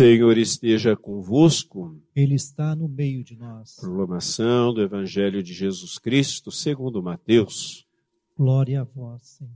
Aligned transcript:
Senhor 0.00 0.38
esteja 0.38 0.96
convosco. 0.96 1.94
Ele 2.16 2.34
está 2.34 2.74
no 2.74 2.88
meio 2.88 3.22
de 3.22 3.36
nós. 3.36 3.76
Proclamação 3.78 4.72
do 4.72 4.80
Evangelho 4.80 5.42
de 5.42 5.52
Jesus 5.52 5.98
Cristo, 5.98 6.50
segundo 6.50 7.02
Mateus. 7.02 7.86
Glória 8.34 8.80
a 8.80 8.84
vós, 8.84 9.20
Senhor. 9.22 9.52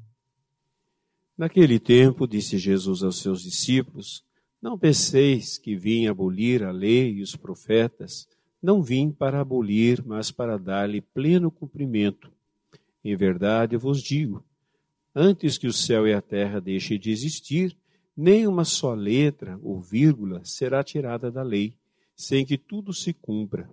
Naquele 1.38 1.78
tempo, 1.78 2.26
disse 2.26 2.58
Jesus 2.58 3.02
aos 3.02 3.20
seus 3.20 3.42
discípulos: 3.42 4.22
Não 4.60 4.78
penseis 4.78 5.56
que 5.56 5.74
vim 5.74 6.08
abolir 6.08 6.62
a 6.62 6.70
lei 6.70 7.14
e 7.14 7.22
os 7.22 7.34
profetas. 7.34 8.28
Não 8.62 8.82
vim 8.82 9.10
para 9.10 9.40
abolir, 9.40 10.04
mas 10.04 10.30
para 10.30 10.58
dar-lhe 10.58 11.00
pleno 11.00 11.50
cumprimento. 11.50 12.30
Em 13.02 13.16
verdade 13.16 13.78
vos 13.78 14.02
digo: 14.02 14.44
antes 15.14 15.56
que 15.56 15.66
o 15.66 15.72
céu 15.72 16.06
e 16.06 16.12
a 16.12 16.20
terra 16.20 16.60
deixem 16.60 16.98
de 16.98 17.10
existir, 17.10 17.74
nem 18.16 18.46
uma 18.46 18.64
só 18.64 18.94
letra 18.94 19.58
ou 19.62 19.80
vírgula 19.80 20.44
será 20.44 20.82
tirada 20.84 21.30
da 21.30 21.42
lei, 21.42 21.74
sem 22.16 22.44
que 22.44 22.56
tudo 22.56 22.92
se 22.92 23.12
cumpra. 23.12 23.68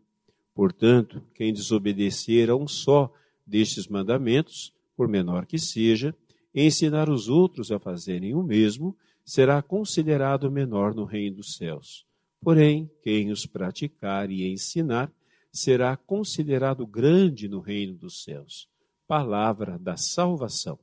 Portanto, 0.54 1.22
quem 1.34 1.54
desobedecer 1.54 2.50
a 2.50 2.56
um 2.56 2.68
só 2.68 3.14
destes 3.46 3.88
mandamentos, 3.88 4.74
por 4.96 5.08
menor 5.08 5.46
que 5.46 5.60
seja, 5.60 6.16
e 6.54 6.66
ensinar 6.66 7.10
os 7.10 7.30
outros 7.30 7.72
a 7.72 7.80
fazerem 7.80 8.34
o 8.34 8.44
mesmo, 8.44 8.96
será 9.24 9.62
considerado 9.62 10.52
menor 10.52 10.94
no 10.94 11.06
reino 11.06 11.38
dos 11.38 11.56
céus. 11.56 12.06
Porém, 12.42 12.90
quem 13.04 13.32
os 13.32 13.46
praticar 13.46 14.32
e 14.32 14.52
ensinar, 14.52 15.12
será 15.52 15.96
considerado 15.96 16.86
grande 16.88 17.48
no 17.48 17.60
reino 17.60 17.94
dos 17.94 18.24
céus. 18.24 18.68
Palavra 19.08 19.78
da 19.78 19.96
salvação. 19.96 20.80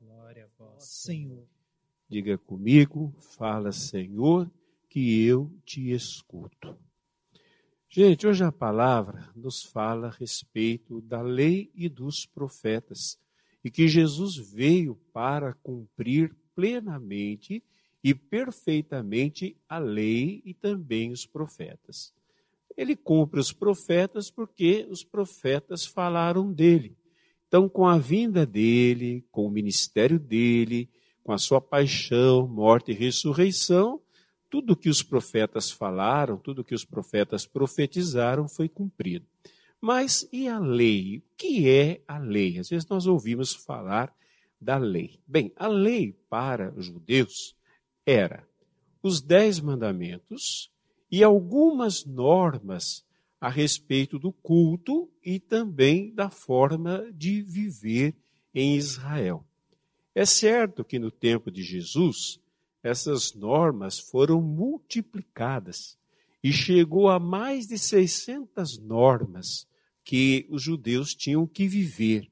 Glória 0.00 0.44
a 0.44 0.62
vós, 0.62 0.84
Senhor. 0.84 1.53
Diga 2.08 2.36
comigo, 2.36 3.14
fala, 3.18 3.72
Senhor, 3.72 4.50
que 4.88 5.24
eu 5.24 5.50
te 5.64 5.90
escuto. 5.90 6.76
Gente, 7.88 8.26
hoje 8.26 8.44
a 8.44 8.52
palavra 8.52 9.30
nos 9.34 9.62
fala 9.62 10.08
a 10.08 10.10
respeito 10.10 11.00
da 11.00 11.22
lei 11.22 11.70
e 11.74 11.88
dos 11.88 12.26
profetas 12.26 13.18
e 13.64 13.70
que 13.70 13.88
Jesus 13.88 14.36
veio 14.36 14.96
para 15.12 15.54
cumprir 15.54 16.36
plenamente 16.54 17.64
e 18.02 18.14
perfeitamente 18.14 19.56
a 19.66 19.78
lei 19.78 20.42
e 20.44 20.52
também 20.52 21.10
os 21.10 21.24
profetas. 21.24 22.12
Ele 22.76 22.94
cumpre 22.94 23.40
os 23.40 23.52
profetas 23.52 24.30
porque 24.30 24.86
os 24.90 25.02
profetas 25.02 25.86
falaram 25.86 26.52
dele. 26.52 26.96
Então, 27.48 27.66
com 27.68 27.86
a 27.86 27.96
vinda 27.96 28.44
dele, 28.44 29.24
com 29.30 29.46
o 29.46 29.50
ministério 29.50 30.18
dele, 30.18 30.90
com 31.24 31.32
a 31.32 31.38
sua 31.38 31.60
paixão, 31.60 32.46
morte 32.46 32.92
e 32.92 32.94
ressurreição, 32.94 34.00
tudo 34.50 34.76
que 34.76 34.90
os 34.90 35.02
profetas 35.02 35.70
falaram, 35.70 36.36
tudo 36.36 36.62
que 36.62 36.74
os 36.74 36.84
profetas 36.84 37.46
profetizaram 37.46 38.46
foi 38.46 38.68
cumprido. 38.68 39.26
Mas 39.80 40.28
e 40.30 40.46
a 40.46 40.58
lei? 40.58 41.18
O 41.18 41.22
que 41.36 41.68
é 41.68 42.02
a 42.06 42.18
lei? 42.18 42.58
Às 42.58 42.68
vezes 42.68 42.86
nós 42.88 43.06
ouvimos 43.06 43.54
falar 43.54 44.14
da 44.60 44.76
lei. 44.76 45.18
Bem, 45.26 45.52
a 45.56 45.66
lei 45.66 46.16
para 46.28 46.72
os 46.76 46.86
judeus 46.86 47.56
era 48.06 48.46
os 49.02 49.20
dez 49.20 49.60
mandamentos 49.60 50.70
e 51.10 51.24
algumas 51.24 52.04
normas 52.04 53.04
a 53.40 53.48
respeito 53.48 54.18
do 54.18 54.32
culto 54.32 55.10
e 55.22 55.38
também 55.38 56.14
da 56.14 56.30
forma 56.30 57.10
de 57.12 57.42
viver 57.42 58.14
em 58.54 58.76
Israel. 58.76 59.44
É 60.14 60.24
certo 60.24 60.84
que 60.84 60.98
no 60.98 61.10
tempo 61.10 61.50
de 61.50 61.62
Jesus, 61.62 62.38
essas 62.82 63.34
normas 63.34 63.98
foram 63.98 64.40
multiplicadas 64.40 65.98
e 66.42 66.52
chegou 66.52 67.08
a 67.08 67.18
mais 67.18 67.66
de 67.66 67.78
600 67.78 68.78
normas 68.78 69.66
que 70.04 70.46
os 70.50 70.62
judeus 70.62 71.14
tinham 71.14 71.46
que 71.46 71.66
viver, 71.66 72.30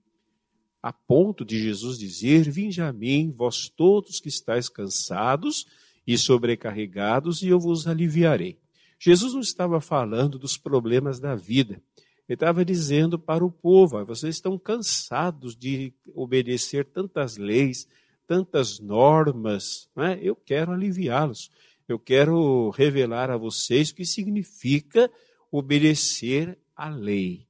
a 0.83 0.93
ponto 0.93 1.45
de 1.45 1.59
Jesus 1.59 1.99
dizer: 1.99 2.51
Vinde 2.51 2.83
a 2.83 2.93
mim, 2.93 3.33
vós 3.35 3.69
todos 3.69 4.21
que 4.21 4.29
estáis 4.29 4.69
cansados 4.69 5.67
e 6.07 6.19
sobrecarregados, 6.19 7.43
e 7.43 7.49
eu 7.49 7.59
vos 7.59 7.87
aliviarei. 7.87 8.59
Jesus 8.99 9.33
não 9.33 9.41
estava 9.41 9.81
falando 9.81 10.39
dos 10.39 10.57
problemas 10.57 11.19
da 11.19 11.35
vida, 11.35 11.83
ele 12.29 12.37
estava 12.37 12.65
dizendo 12.65 13.19
para 13.19 13.45
o 13.45 13.51
povo: 13.51 14.05
vocês 14.05 14.37
estão 14.37 14.59
cansados 14.59 15.57
de 15.57 15.93
obedecer 16.15 16.85
tantas 16.85 17.37
leis, 17.37 17.89
tantas 18.27 18.79
normas, 18.79 19.89
né? 19.95 20.19
eu 20.23 20.37
quero 20.37 20.73
aliviá-los. 20.73 21.51
Eu 21.89 21.99
quero 21.99 22.71
revelar 22.71 23.31
a 23.31 23.37
vocês 23.37 23.91
o 23.91 23.95
que 23.95 24.05
significa 24.05 25.11
obedecer 25.51 26.57
à 26.75 26.89
lei. 26.89 27.47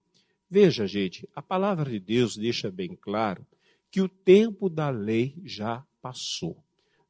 Veja, 0.50 0.86
gente, 0.86 1.28
a 1.34 1.40
palavra 1.40 1.88
de 1.90 2.00
Deus 2.00 2.36
deixa 2.36 2.70
bem 2.70 2.96
claro 3.00 3.46
que 3.90 4.00
o 4.00 4.08
tempo 4.08 4.68
da 4.68 4.90
lei 4.90 5.34
já 5.44 5.84
passou. 6.00 6.62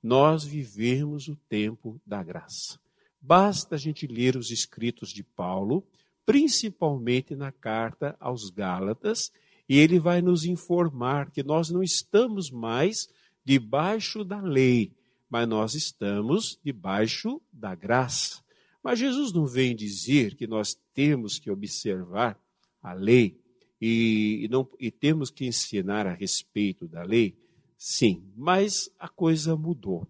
Nós 0.02 0.44
vivemos 0.44 1.28
o 1.28 1.36
tempo 1.48 2.00
da 2.04 2.22
graça. 2.22 2.78
Basta 3.20 3.76
a 3.76 3.78
gente 3.78 4.06
ler 4.06 4.36
os 4.36 4.50
escritos 4.50 5.10
de 5.10 5.22
Paulo 5.22 5.86
principalmente 6.24 7.34
na 7.34 7.50
carta 7.50 8.16
aos 8.20 8.50
Gálatas, 8.50 9.32
e 9.68 9.78
ele 9.78 9.98
vai 9.98 10.20
nos 10.20 10.44
informar 10.44 11.30
que 11.30 11.42
nós 11.42 11.70
não 11.70 11.82
estamos 11.82 12.50
mais 12.50 13.08
debaixo 13.44 14.24
da 14.24 14.40
lei, 14.40 14.92
mas 15.28 15.48
nós 15.48 15.74
estamos 15.74 16.58
debaixo 16.62 17.40
da 17.52 17.74
graça. 17.74 18.42
Mas 18.82 18.98
Jesus 18.98 19.32
não 19.32 19.46
vem 19.46 19.74
dizer 19.74 20.34
que 20.34 20.46
nós 20.46 20.78
temos 20.92 21.38
que 21.38 21.50
observar 21.50 22.38
a 22.82 22.92
lei 22.92 23.38
e, 23.80 24.48
não, 24.50 24.68
e 24.78 24.90
temos 24.90 25.30
que 25.30 25.46
ensinar 25.46 26.06
a 26.06 26.12
respeito 26.12 26.86
da 26.86 27.02
lei. 27.02 27.34
Sim, 27.76 28.22
mas 28.36 28.90
a 28.98 29.08
coisa 29.08 29.56
mudou. 29.56 30.06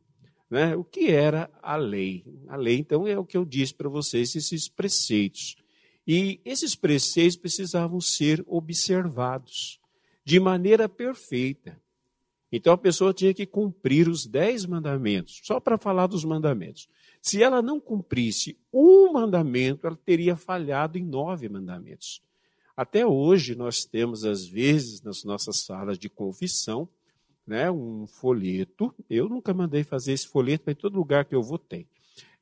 Né? 0.51 0.77
O 0.77 0.85
que 0.85 1.11
era 1.11 1.51
a 1.63 1.77
lei? 1.77 2.25
A 2.49 2.57
lei, 2.57 2.77
então, 2.79 3.07
é 3.07 3.19
o 3.19 3.25
que 3.25 3.37
eu 3.37 3.45
disse 3.45 3.73
para 3.73 3.89
vocês, 3.89 4.35
esses 4.35 4.69
preceitos. 4.69 5.57
E 6.07 6.41
esses 6.45 6.75
preceitos 6.75 7.37
precisavam 7.37 8.01
ser 8.01 8.45
observados 8.47 9.81
de 10.25 10.41
maneira 10.41 10.89
perfeita. 10.89 11.81
Então 12.51 12.73
a 12.73 12.79
pessoa 12.79 13.15
tinha 13.15 13.33
que 13.33 13.47
cumprir 13.47 14.09
os 14.09 14.27
dez 14.27 14.67
mandamentos, 14.67 15.41
só 15.43 15.59
para 15.59 15.79
falar 15.79 16.07
dos 16.07 16.25
mandamentos. 16.25 16.89
Se 17.21 17.43
ela 17.43 17.63
não 17.63 17.81
cumprisse 17.81 18.59
um 18.73 19.13
mandamento, 19.13 19.87
ela 19.87 19.97
teria 19.97 20.37
falhado 20.37 20.99
em 20.99 21.05
nove 21.05 21.49
mandamentos. 21.49 22.21
Até 22.77 23.07
hoje 23.07 23.55
nós 23.55 23.85
temos, 23.85 24.25
às 24.25 24.47
vezes, 24.47 25.01
nas 25.03 25.25
nossas 25.25 25.61
salas 25.61 25.99
de 25.99 26.09
confissão, 26.09 26.89
né, 27.47 27.71
um 27.71 28.07
folheto. 28.07 28.95
Eu 29.09 29.29
nunca 29.29 29.55
mandei 29.55 29.85
fazer 29.85 30.13
esse 30.13 30.27
folheto, 30.27 30.65
mas 30.67 30.75
em 30.75 30.81
todo 30.81 30.97
lugar 30.97 31.25
que 31.25 31.35
eu 31.35 31.43
vou 31.43 31.59
tem 31.59 31.87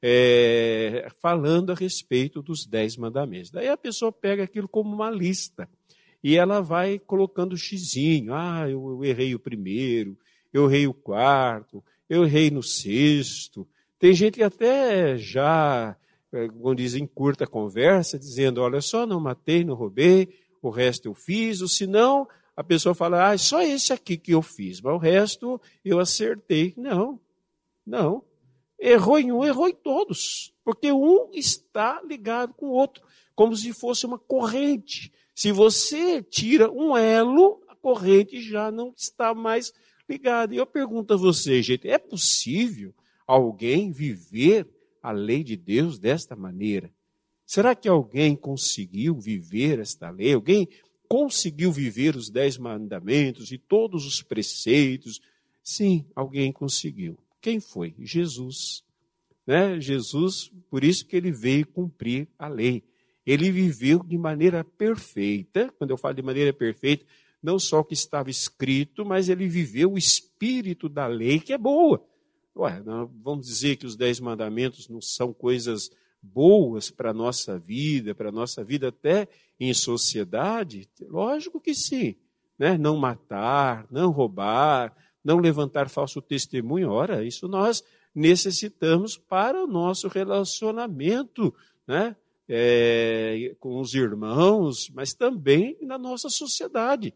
é, 0.02 1.08
falando 1.20 1.72
a 1.72 1.74
respeito 1.74 2.42
dos 2.42 2.66
dez 2.66 2.96
mandamentos. 2.96 3.50
Daí 3.50 3.68
a 3.68 3.76
pessoa 3.76 4.10
pega 4.10 4.42
aquilo 4.42 4.68
como 4.68 4.94
uma 4.94 5.10
lista 5.10 5.68
e 6.22 6.36
ela 6.36 6.60
vai 6.60 6.98
colocando 6.98 7.56
xizinho. 7.56 8.34
Ah, 8.34 8.68
eu, 8.68 8.90
eu 8.90 9.04
errei 9.04 9.34
o 9.34 9.38
primeiro, 9.38 10.16
eu 10.52 10.68
errei 10.68 10.86
o 10.86 10.94
quarto, 10.94 11.82
eu 12.08 12.24
errei 12.24 12.50
no 12.50 12.62
sexto. 12.62 13.66
Tem 13.98 14.12
gente 14.14 14.34
que 14.34 14.42
até 14.42 15.16
já, 15.18 15.96
é, 16.32 16.48
como 16.48 16.74
dizem, 16.74 17.06
curta 17.06 17.46
conversa, 17.46 18.18
dizendo: 18.18 18.62
olha 18.62 18.80
só, 18.80 19.06
não 19.06 19.20
matei, 19.20 19.64
não 19.64 19.74
roubei, 19.74 20.28
o 20.62 20.70
resto 20.70 21.08
eu 21.08 21.14
fiz, 21.14 21.60
ou 21.60 21.68
senão 21.68 22.26
a 22.56 22.64
pessoa 22.64 22.94
fala: 22.94 23.30
ah, 23.30 23.38
só 23.38 23.62
esse 23.62 23.92
aqui 23.92 24.16
que 24.16 24.32
eu 24.32 24.42
fiz, 24.42 24.80
mas 24.80 24.94
o 24.94 24.98
resto 24.98 25.60
eu 25.84 25.98
acertei. 25.98 26.74
Não, 26.76 27.20
não. 27.86 28.22
Errou 28.80 29.18
em 29.18 29.30
um, 29.30 29.44
errou 29.44 29.68
em 29.68 29.74
todos. 29.74 30.52
Porque 30.64 30.90
um 30.90 31.30
está 31.32 32.00
ligado 32.02 32.54
com 32.54 32.66
o 32.66 32.72
outro, 32.72 33.02
como 33.34 33.54
se 33.54 33.72
fosse 33.72 34.06
uma 34.06 34.18
corrente. 34.18 35.12
Se 35.34 35.52
você 35.52 36.22
tira 36.22 36.70
um 36.70 36.96
elo, 36.96 37.62
a 37.68 37.74
corrente 37.76 38.40
já 38.40 38.70
não 38.70 38.92
está 38.96 39.34
mais 39.34 39.72
ligada. 40.08 40.54
E 40.54 40.58
eu 40.58 40.66
pergunto 40.66 41.14
a 41.14 41.16
você, 41.16 41.62
gente, 41.62 41.88
é 41.88 41.98
possível 41.98 42.94
alguém 43.26 43.92
viver 43.92 44.66
a 45.02 45.12
lei 45.12 45.42
de 45.42 45.56
Deus 45.56 45.98
desta 45.98 46.36
maneira? 46.36 46.92
Será 47.46 47.74
que 47.74 47.88
alguém 47.88 48.36
conseguiu 48.36 49.18
viver 49.18 49.78
esta 49.80 50.10
lei? 50.10 50.34
Alguém 50.34 50.68
conseguiu 51.08 51.72
viver 51.72 52.14
os 52.14 52.30
dez 52.30 52.56
mandamentos 52.56 53.50
e 53.50 53.58
todos 53.58 54.06
os 54.06 54.22
preceitos? 54.22 55.20
Sim, 55.62 56.06
alguém 56.14 56.52
conseguiu. 56.52 57.18
Quem 57.40 57.60
foi? 57.60 57.94
Jesus. 57.98 58.84
Né? 59.46 59.80
Jesus, 59.80 60.52
por 60.70 60.84
isso 60.84 61.06
que 61.06 61.16
ele 61.16 61.32
veio 61.32 61.66
cumprir 61.66 62.28
a 62.38 62.46
lei. 62.48 62.84
Ele 63.26 63.50
viveu 63.50 64.02
de 64.02 64.16
maneira 64.18 64.64
perfeita, 64.64 65.72
quando 65.78 65.90
eu 65.90 65.96
falo 65.96 66.14
de 66.14 66.22
maneira 66.22 66.52
perfeita, 66.52 67.04
não 67.42 67.58
só 67.58 67.80
o 67.80 67.84
que 67.84 67.94
estava 67.94 68.30
escrito, 68.30 69.04
mas 69.04 69.28
ele 69.28 69.48
viveu 69.48 69.92
o 69.92 69.98
espírito 69.98 70.88
da 70.88 71.06
lei, 71.06 71.40
que 71.40 71.52
é 71.52 71.58
boa. 71.58 72.04
Ué, 72.56 72.82
vamos 73.22 73.46
dizer 73.46 73.76
que 73.76 73.86
os 73.86 73.96
dez 73.96 74.20
mandamentos 74.20 74.88
não 74.88 75.00
são 75.00 75.32
coisas 75.32 75.90
boas 76.22 76.90
para 76.90 77.10
a 77.10 77.14
nossa 77.14 77.58
vida, 77.58 78.14
para 78.14 78.28
a 78.28 78.32
nossa 78.32 78.62
vida 78.62 78.88
até 78.88 79.28
em 79.58 79.72
sociedade? 79.72 80.88
Lógico 81.08 81.60
que 81.60 81.74
sim. 81.74 82.16
Né? 82.58 82.76
Não 82.76 82.96
matar, 82.96 83.86
não 83.90 84.10
roubar, 84.10 84.94
não 85.24 85.38
levantar 85.38 85.88
falso 85.88 86.20
testemunho. 86.20 86.90
Ora, 86.90 87.24
isso 87.24 87.48
nós 87.48 87.82
necessitamos 88.14 89.16
para 89.16 89.62
o 89.62 89.66
nosso 89.66 90.08
relacionamento 90.08 91.54
né? 91.90 92.14
É, 92.48 93.54
com 93.58 93.80
os 93.80 93.94
irmãos, 93.94 94.90
mas 94.94 95.12
também 95.12 95.76
na 95.82 95.98
nossa 95.98 96.28
sociedade. 96.28 97.12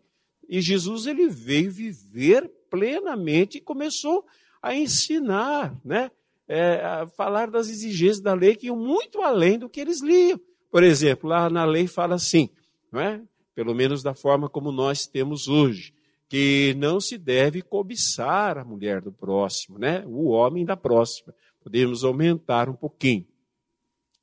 E 0.49 0.61
Jesus 0.61 1.07
ele 1.07 1.29
veio 1.29 1.71
viver 1.71 2.51
plenamente 2.71 3.59
e 3.59 3.61
começou 3.61 4.25
a 4.61 4.75
ensinar, 4.75 5.77
né? 5.85 6.11
É, 6.47 6.85
a 6.85 7.07
falar 7.07 7.51
das 7.51 7.69
exigências 7.69 8.21
da 8.21 8.35
lei 8.35 8.55
que 8.55 8.67
iam 8.67 8.77
muito 8.77 9.23
além 9.23 9.59
do 9.59 9.69
que 9.69 9.81
eles 9.81 10.03
liam. 10.03 10.39
Por 10.71 10.83
exemplo, 10.83 11.29
lá 11.31 11.49
na 11.49 11.65
lei 11.65 11.87
fala 11.87 12.17
assim, 12.17 12.51
não 12.93 13.01
é? 13.01 13.23
pelo 13.55 13.75
menos 13.75 14.03
da 14.03 14.13
forma 14.13 14.49
como 14.49 14.73
nós 14.73 15.07
temos 15.07 15.49
hoje, 15.49 15.95
que 16.29 16.75
não 16.79 17.01
se 17.01 17.19
deve 17.19 17.63
cobiçar 17.63 18.59
a 18.59 18.65
mulher 18.65 19.01
do 19.01 19.13
próximo, 19.13 19.79
né? 19.79 20.05
o 20.07 20.29
homem 20.29 20.65
da 20.65 20.77
próxima. 20.77 21.35
Podemos 21.63 22.05
aumentar 22.05 22.69
um 22.69 22.75
pouquinho. 22.75 23.27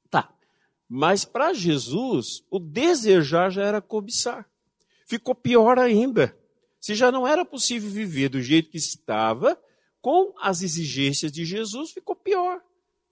Tá. 0.10 0.34
Mas 0.88 1.26
para 1.26 1.54
Jesus, 1.54 2.44
o 2.50 2.60
desejar 2.60 3.50
já 3.50 3.64
era 3.64 3.82
cobiçar. 3.82 4.50
Ficou 5.06 5.36
pior 5.36 5.80
ainda. 5.80 6.38
Se 6.80 6.96
já 6.96 7.12
não 7.12 7.28
era 7.28 7.46
possível 7.46 7.90
viver 7.90 8.30
do 8.30 8.42
jeito 8.42 8.70
que 8.70 8.78
estava, 8.78 9.58
com 10.02 10.34
as 10.40 10.64
exigências 10.64 11.32
de 11.32 11.46
Jesus 11.46 11.92
ficou 11.92 12.16
pior. 12.16 12.62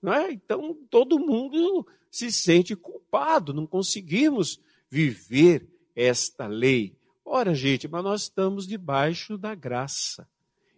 Não 0.02 0.14
é? 0.14 0.32
Então 0.32 0.76
todo 0.90 1.20
mundo 1.20 1.86
se 2.10 2.32
sente 2.32 2.76
culpado, 2.76 3.54
não 3.54 3.68
conseguimos 3.68 4.60
viver 4.90 5.68
esta 5.96 6.48
lei. 6.48 6.98
Ora, 7.32 7.54
gente, 7.54 7.88
mas 7.88 8.04
nós 8.04 8.22
estamos 8.24 8.66
debaixo 8.66 9.38
da 9.38 9.54
graça. 9.54 10.28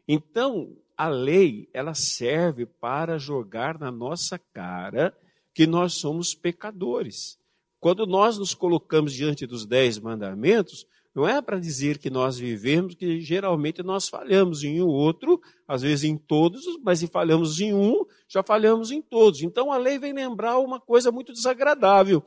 Então, 0.05 0.75
a 0.97 1.07
lei, 1.07 1.69
ela 1.73 1.93
serve 1.93 2.65
para 2.65 3.17
jogar 3.17 3.79
na 3.79 3.89
nossa 3.89 4.37
cara 4.37 5.17
que 5.53 5.65
nós 5.65 5.93
somos 5.93 6.35
pecadores. 6.35 7.39
Quando 7.79 8.05
nós 8.05 8.37
nos 8.37 8.53
colocamos 8.53 9.13
diante 9.13 9.47
dos 9.47 9.65
dez 9.65 9.97
mandamentos, 9.97 10.85
não 11.15 11.25
é 11.25 11.41
para 11.41 11.57
dizer 11.57 11.99
que 11.99 12.09
nós 12.09 12.37
vivemos, 12.37 12.95
que 12.95 13.21
geralmente 13.21 13.81
nós 13.81 14.09
falhamos 14.09 14.61
em 14.61 14.81
um 14.81 14.87
outro, 14.87 15.41
às 15.65 15.81
vezes 15.83 16.03
em 16.03 16.17
todos, 16.17 16.65
mas 16.83 16.99
se 16.99 17.07
falhamos 17.07 17.61
em 17.61 17.73
um, 17.73 18.05
já 18.27 18.43
falhamos 18.43 18.91
em 18.91 19.01
todos. 19.01 19.41
Então 19.41 19.71
a 19.71 19.77
lei 19.77 19.97
vem 19.97 20.11
lembrar 20.11 20.57
uma 20.59 20.81
coisa 20.81 21.13
muito 21.13 21.31
desagradável. 21.31 22.21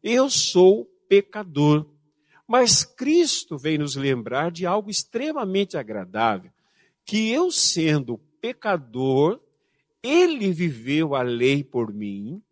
Eu 0.00 0.30
sou 0.30 0.88
pecador. 1.08 1.92
Mas 2.46 2.84
Cristo 2.84 3.56
vem 3.56 3.78
nos 3.78 3.96
lembrar 3.96 4.50
de 4.50 4.66
algo 4.66 4.90
extremamente 4.90 5.76
agradável, 5.76 6.50
que 7.04 7.30
eu 7.30 7.50
sendo 7.50 8.18
pecador, 8.40 9.40
ele 10.02 10.52
viveu 10.52 11.14
a 11.14 11.22
lei 11.22 11.64
por 11.64 11.92
mim 11.92 12.42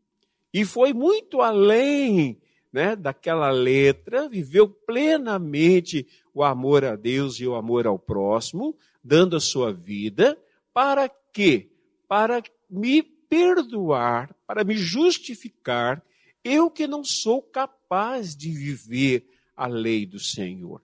e 0.53 0.65
foi 0.65 0.93
muito 0.93 1.41
além 1.41 2.41
né, 2.73 2.97
daquela 2.97 3.51
letra, 3.51 4.29
viveu 4.29 4.69
plenamente 4.69 6.07
o 6.33 6.43
amor 6.43 6.85
a 6.85 6.97
Deus 6.97 7.39
e 7.39 7.47
o 7.47 7.55
amor 7.55 7.87
ao 7.87 7.99
próximo, 7.99 8.75
dando 9.05 9.37
a 9.37 9.41
sua 9.41 9.73
vida, 9.73 10.39
para 10.73 11.11
quê? 11.33 11.71
Para 12.09 12.43
me 12.71 13.03
perdoar, 13.03 14.35
para 14.47 14.65
me 14.65 14.75
justificar, 14.75 16.03
eu 16.43 16.71
que 16.71 16.87
não 16.87 17.05
sou 17.05 17.43
capaz 17.43 18.35
de 18.35 18.51
viver 18.51 19.27
a 19.63 19.67
lei 19.69 20.05
do 20.05 20.19
Senhor. 20.19 20.83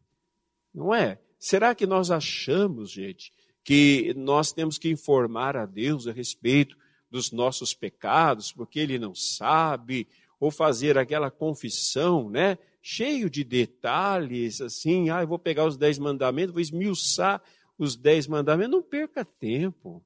Não 0.72 0.94
é? 0.94 1.18
Será 1.36 1.74
que 1.74 1.84
nós 1.84 2.12
achamos, 2.12 2.92
gente, 2.92 3.32
que 3.64 4.14
nós 4.16 4.52
temos 4.52 4.78
que 4.78 4.88
informar 4.88 5.56
a 5.56 5.66
Deus 5.66 6.06
a 6.06 6.12
respeito 6.12 6.76
dos 7.10 7.32
nossos 7.32 7.74
pecados, 7.74 8.52
porque 8.52 8.78
Ele 8.78 8.96
não 8.96 9.16
sabe, 9.16 10.06
ou 10.38 10.52
fazer 10.52 10.96
aquela 10.96 11.28
confissão, 11.28 12.30
né? 12.30 12.56
Cheio 12.80 13.28
de 13.28 13.42
detalhes, 13.42 14.60
assim, 14.60 15.10
ah, 15.10 15.22
eu 15.22 15.26
vou 15.26 15.40
pegar 15.40 15.66
os 15.66 15.76
dez 15.76 15.98
mandamentos, 15.98 16.52
vou 16.52 16.62
esmiuçar 16.62 17.42
os 17.76 17.96
dez 17.96 18.28
mandamentos. 18.28 18.72
Não 18.72 18.82
perca 18.82 19.24
tempo. 19.24 20.00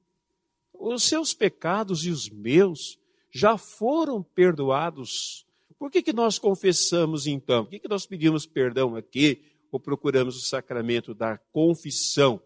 Os 0.73 1.03
seus 1.03 1.31
pecados 1.31 2.05
e 2.05 2.09
os 2.09 2.27
meus 2.27 2.97
já 3.31 3.55
foram 3.55 4.23
perdoados. 4.23 5.45
Por 5.83 5.91
que, 5.91 6.01
que 6.01 6.13
nós 6.13 6.39
confessamos 6.39 7.27
então? 7.27 7.65
Por 7.65 7.71
que, 7.71 7.79
que 7.79 7.89
nós 7.89 8.05
pedimos 8.05 8.45
perdão 8.45 8.95
aqui 8.95 9.43
ou 9.69 9.77
procuramos 9.77 10.37
o 10.37 10.47
sacramento 10.47 11.13
da 11.13 11.37
confissão? 11.51 12.39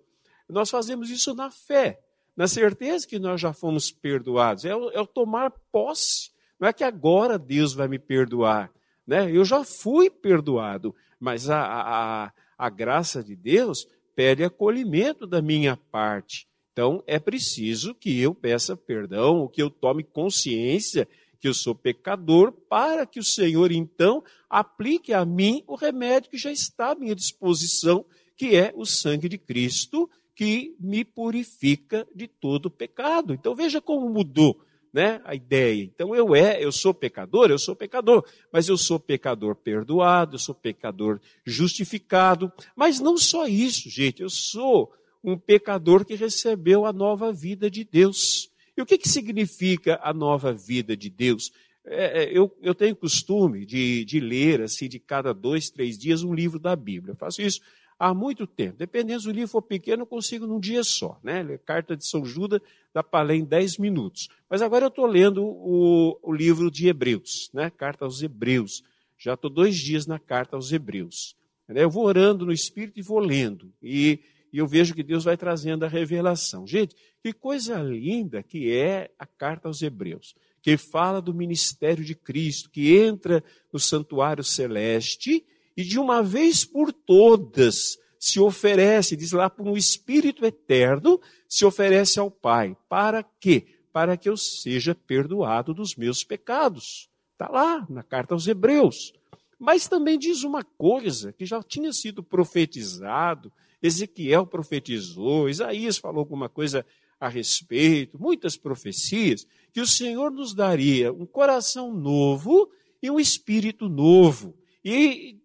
Nós 0.50 0.72
fazemos 0.72 1.12
isso 1.12 1.36
na 1.36 1.52
fé, 1.52 2.02
na 2.36 2.48
certeza 2.48 3.06
que 3.06 3.20
nós 3.20 3.40
já 3.40 3.54
fomos 3.54 3.92
perdoados. 3.92 4.66
É 4.66 4.76
o, 4.76 4.90
é 4.90 5.00
o 5.00 5.06
tomar 5.06 5.52
posse 5.72 6.32
não 6.60 6.68
é 6.68 6.74
que 6.74 6.84
agora 6.84 7.38
Deus 7.38 7.76
vai 7.76 7.88
me 7.88 8.00
perdoar. 8.00 8.72
Né? 9.06 9.32
Eu 9.32 9.46
já 9.46 9.64
fui 9.64 10.10
perdoado, 10.10 10.96
mas 11.20 11.48
a, 11.48 11.62
a, 11.62 12.34
a 12.58 12.70
graça 12.72 13.24
de 13.24 13.36
Deus 13.36 13.88
pede 14.16 14.44
acolhimento 14.44 15.28
da 15.28 15.44
minha 15.44 15.78
parte. 15.78 16.48
Então 16.74 17.04
é 17.06 17.20
preciso 17.20 17.94
que 17.94 18.20
eu 18.20 18.34
peça 18.34 18.76
perdão, 18.76 19.48
que 19.48 19.62
eu 19.62 19.70
tome 19.70 20.04
consciência 20.04 21.08
que 21.40 21.48
eu 21.48 21.54
sou 21.54 21.76
pecador, 21.76 22.52
para 22.52 23.06
que 23.06 23.20
o 23.20 23.24
Senhor 23.24 23.72
então 23.72 24.24
aplique 24.50 25.14
a 25.14 25.26
mim 25.26 25.64
o 25.68 25.76
remédio 25.76 26.32
que 26.32 26.38
já 26.38 26.52
está 26.52 26.92
à 26.92 26.96
minha 26.96 27.16
disposição, 27.16 28.06
que 28.36 28.56
é 28.56 28.74
o 28.76 28.86
sangue 28.86 29.30
de 29.30 29.38
Cristo, 29.38 30.10
que 30.36 30.76
me 30.80 31.04
purifica 31.04 32.08
de 32.14 32.28
todo 32.28 32.70
pecado. 32.70 33.34
Então 33.34 33.56
veja 33.56 33.82
como 33.82 34.10
mudou 34.10 34.62
né, 34.94 35.22
a 35.26 35.36
ideia. 35.36 35.84
Então 35.84 36.16
eu 36.16 36.36
é, 36.36 36.64
eu 36.64 36.72
sou 36.72 36.94
pecador, 36.94 37.50
eu 37.50 37.60
sou 37.60 37.76
pecador, 37.76 38.26
mas 38.52 38.68
eu 38.68 38.78
sou 38.78 39.00
pecador 39.00 39.56
perdoado, 39.56 40.36
eu 40.36 40.40
sou 40.40 40.56
pecador 40.56 41.20
justificado, 41.46 42.52
mas 42.76 43.00
não 43.00 43.18
só 43.18 43.48
isso, 43.48 43.90
gente, 43.90 44.22
eu 44.22 44.30
sou 44.30 44.92
um 45.24 45.38
pecador 45.38 46.06
que 46.06 46.16
recebeu 46.16 46.86
a 46.86 46.94
nova 46.94 47.34
vida 47.34 47.70
de 47.70 47.84
Deus. 47.84 48.50
E 48.78 48.82
o 48.82 48.86
que, 48.86 48.98
que 48.98 49.10
significa 49.10 50.00
a 50.04 50.14
nova 50.14 50.54
vida 50.54 50.96
de 50.96 51.10
Deus? 51.10 51.52
É, 51.84 52.24
é 52.24 52.38
eu, 52.38 52.56
eu 52.62 52.76
tenho 52.76 52.96
costume 52.96 53.66
de, 53.66 54.06
de 54.06 54.20
ler, 54.20 54.62
assim, 54.62 54.88
de 54.88 55.00
cada 55.00 55.34
dois, 55.34 55.72
três 55.72 55.98
dias, 55.98 56.22
um 56.22 56.34
livro 56.34 56.60
da 56.60 56.76
Bíblia. 56.76 57.14
Eu 57.14 57.18
faço 57.18 57.42
isso 57.42 57.60
há 57.98 58.14
muito 58.14 58.46
tempo. 58.46 58.78
Dependendo 58.78 59.22
se 59.22 59.28
o 59.28 59.32
livro 59.32 59.48
for 59.48 59.62
pequeno, 59.62 60.04
eu 60.04 60.08
consigo 60.08 60.46
num 60.46 60.60
dia 60.60 60.84
só. 60.84 61.20
Né? 61.24 61.58
Carta 61.66 61.98
de 61.98 62.06
São 62.06 62.24
Judas 62.24 62.62
dá 62.94 63.02
para 63.02 63.26
ler 63.26 63.36
em 63.38 63.44
10 63.44 63.80
minutos. 63.80 64.30
Mas 64.50 64.62
agora 64.62 64.86
eu 64.86 64.90
estou 64.90 65.08
lendo 65.08 65.44
o, 65.44 66.20
o, 66.22 66.32
livro 66.32 66.70
de 66.70 66.88
Hebreus, 66.88 67.50
né? 67.54 67.70
Carta 67.70 68.06
aos 68.06 68.22
Hebreus. 68.22 68.84
Já 69.18 69.34
estou 69.34 69.50
dois 69.50 69.76
dias 69.76 70.06
na 70.06 70.20
carta 70.20 70.56
aos 70.56 70.72
Hebreus. 70.72 71.36
Eu 71.68 71.90
vou 71.90 72.06
orando 72.06 72.46
no 72.46 72.54
Espírito 72.54 73.00
e 73.00 73.04
vou 73.04 73.20
lendo. 73.20 73.74
E, 73.82 74.20
e 74.52 74.60
eu 74.60 74.68
vejo 74.68 74.94
que 74.94 75.04
Deus 75.04 75.24
vai 75.24 75.38
trazendo 75.38 75.84
a 75.84 75.88
revelação. 75.88 76.66
Gente, 76.66 76.96
que 77.22 77.34
coisa 77.34 77.78
linda 77.82 78.42
que 78.42 78.72
é 78.72 79.12
a 79.18 79.26
carta 79.26 79.68
aos 79.68 79.82
Hebreus 79.82 80.36
que 80.68 80.76
fala 80.76 81.22
do 81.22 81.34
ministério 81.34 82.04
de 82.04 82.14
Cristo, 82.14 82.70
que 82.70 82.94
entra 82.98 83.42
no 83.72 83.80
santuário 83.80 84.44
celeste 84.44 85.46
e 85.78 85.82
de 85.82 85.98
uma 85.98 86.22
vez 86.22 86.66
por 86.66 86.92
todas 86.92 87.98
se 88.20 88.38
oferece, 88.38 89.16
diz 89.16 89.32
lá, 89.32 89.50
por 89.50 89.66
um 89.66 89.78
Espírito 89.78 90.46
eterno, 90.46 91.22
se 91.48 91.64
oferece 91.64 92.20
ao 92.20 92.30
Pai. 92.30 92.76
Para 92.90 93.24
quê? 93.24 93.66
Para 93.94 94.18
que 94.18 94.28
eu 94.28 94.36
seja 94.36 94.94
perdoado 94.94 95.74
dos 95.74 95.96
meus 95.96 96.22
pecados. 96.22 97.10
Está 97.32 97.48
lá 97.50 97.88
na 97.90 98.04
carta 98.04 98.34
aos 98.34 98.46
Hebreus. 98.46 99.14
Mas 99.58 99.88
também 99.88 100.20
diz 100.20 100.44
uma 100.44 100.66
coisa 100.66 101.32
que 101.32 101.46
já 101.46 101.64
tinha 101.64 101.94
sido 101.94 102.22
profetizado, 102.22 103.54
Ezequiel 103.82 104.46
profetizou, 104.48 105.50
Isaías 105.50 105.98
falou 105.98 106.20
alguma 106.20 106.50
coisa 106.50 106.86
a 107.20 107.28
respeito, 107.28 108.20
muitas 108.20 108.56
profecias, 108.56 109.48
que 109.72 109.82
o 109.82 109.88
Senhor 109.88 110.32
nos 110.32 110.54
daria 110.54 111.12
um 111.12 111.26
coração 111.26 111.94
novo 111.94 112.70
e 113.02 113.10
um 113.10 113.20
espírito 113.20 113.90
novo. 113.90 114.56
E 114.84 115.38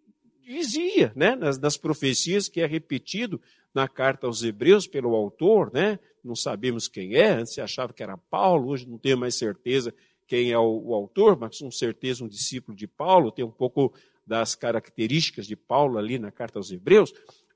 dizia, 0.44 1.12
né, 1.16 1.34
nas, 1.34 1.58
nas 1.58 1.76
profecias 1.76 2.48
que 2.48 2.60
é 2.60 2.66
repetido 2.66 3.40
na 3.74 3.88
carta 3.88 4.26
aos 4.26 4.42
Hebreus 4.42 4.86
pelo 4.86 5.14
autor, 5.14 5.72
né? 5.72 5.98
Não 6.22 6.36
sabemos 6.36 6.86
quem 6.88 7.14
é, 7.14 7.30
antes 7.30 7.54
se 7.54 7.60
achava 7.60 7.92
que 7.92 8.02
era 8.02 8.16
Paulo, 8.16 8.68
hoje 8.68 8.86
não 8.86 8.98
tenho 8.98 9.18
mais 9.18 9.34
certeza 9.34 9.94
quem 10.26 10.52
é 10.52 10.58
o, 10.58 10.82
o 10.86 10.94
autor, 10.94 11.38
mas 11.38 11.58
com 11.58 11.70
certeza 11.70 12.24
um 12.24 12.28
discípulo 12.28 12.76
de 12.76 12.86
Paulo, 12.86 13.32
tem 13.32 13.44
um 13.44 13.50
pouco 13.50 13.92
das 14.26 14.54
características 14.54 15.46
de 15.46 15.56
Paulo 15.56 15.98
ali 15.98 16.18
na 16.18 16.30
carta 16.30 16.58
aos 16.58 16.70
Hebreus, 16.70 17.12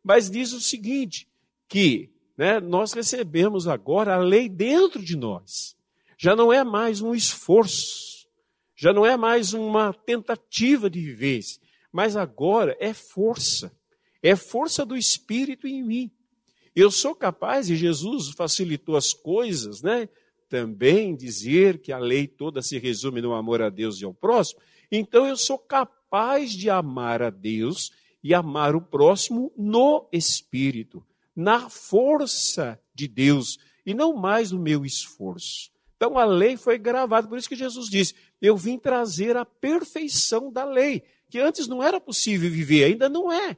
mas 0.07 0.31
diz 0.31 0.53
o 0.53 0.61
seguinte, 0.61 1.27
que 1.69 2.09
né, 2.39 2.61
nós 2.61 2.93
recebemos 2.93 3.67
agora 3.67 4.15
a 4.15 4.19
lei 4.19 4.49
dentro 4.49 5.03
de 5.03 5.17
nós. 5.17 5.77
Já 6.17 6.37
não 6.37 6.53
é 6.53 6.63
mais 6.63 7.01
um 7.01 7.13
esforço, 7.13 8.29
já 8.77 8.93
não 8.93 9.05
é 9.05 9.17
mais 9.17 9.53
uma 9.53 9.93
tentativa 9.93 10.89
de 10.89 11.01
vivência, 11.01 11.61
mas 11.91 12.15
agora 12.15 12.77
é 12.79 12.95
força. 12.95 13.77
É 14.23 14.37
força 14.37 14.87
do 14.87 14.97
Espírito 14.97 15.67
em 15.67 15.83
mim. 15.83 16.09
Eu 16.75 16.89
sou 16.93 17.13
capaz, 17.13 17.69
e 17.69 17.75
Jesus 17.75 18.29
facilitou 18.29 18.97
as 18.97 19.13
coisas, 19.13 19.83
né? 19.83 20.09
Também 20.49 21.17
dizer 21.17 21.79
que 21.79 21.91
a 21.91 21.99
lei 21.99 22.29
toda 22.29 22.63
se 22.63 22.79
resume 22.79 23.21
no 23.21 23.35
amor 23.35 23.61
a 23.61 23.69
Deus 23.69 24.01
e 24.01 24.05
ao 24.05 24.15
próximo. 24.15 24.61
Então 24.89 25.27
eu 25.27 25.37
sou 25.37 25.59
capaz 25.59 26.53
de 26.53 26.71
amar 26.71 27.23
a 27.23 27.31
Deus 27.31 27.91
e 28.27 28.35
amar 28.35 28.75
o 28.75 28.81
próximo 28.81 29.53
no 29.57 30.09
Espírito, 30.13 31.07
na 31.35 31.71
força 31.71 32.77
de 32.93 33.07
Deus, 33.07 33.57
e 33.87 33.95
não 33.95 34.17
mais 34.17 34.51
no 34.51 34.59
meu 34.59 34.85
esforço. 34.85 35.71
Então 35.97 36.19
a 36.19 36.25
lei 36.25 36.57
foi 36.57 36.77
gravada, 36.77 37.29
por 37.29 37.39
isso 37.39 37.49
que 37.49 37.55
Jesus 37.55 37.89
disse: 37.89 38.15
Eu 38.43 38.57
vim 38.57 38.81
trazer 38.81 39.37
a 39.37 39.45
perfeição 39.45 40.51
da 40.51 40.65
lei, 40.65 41.05
que 41.31 41.39
antes 41.39 41.69
não 41.69 41.81
era 41.81 42.01
possível 42.01 42.51
viver, 42.51 42.83
ainda 42.83 43.09
não 43.09 43.33
é. 43.33 43.57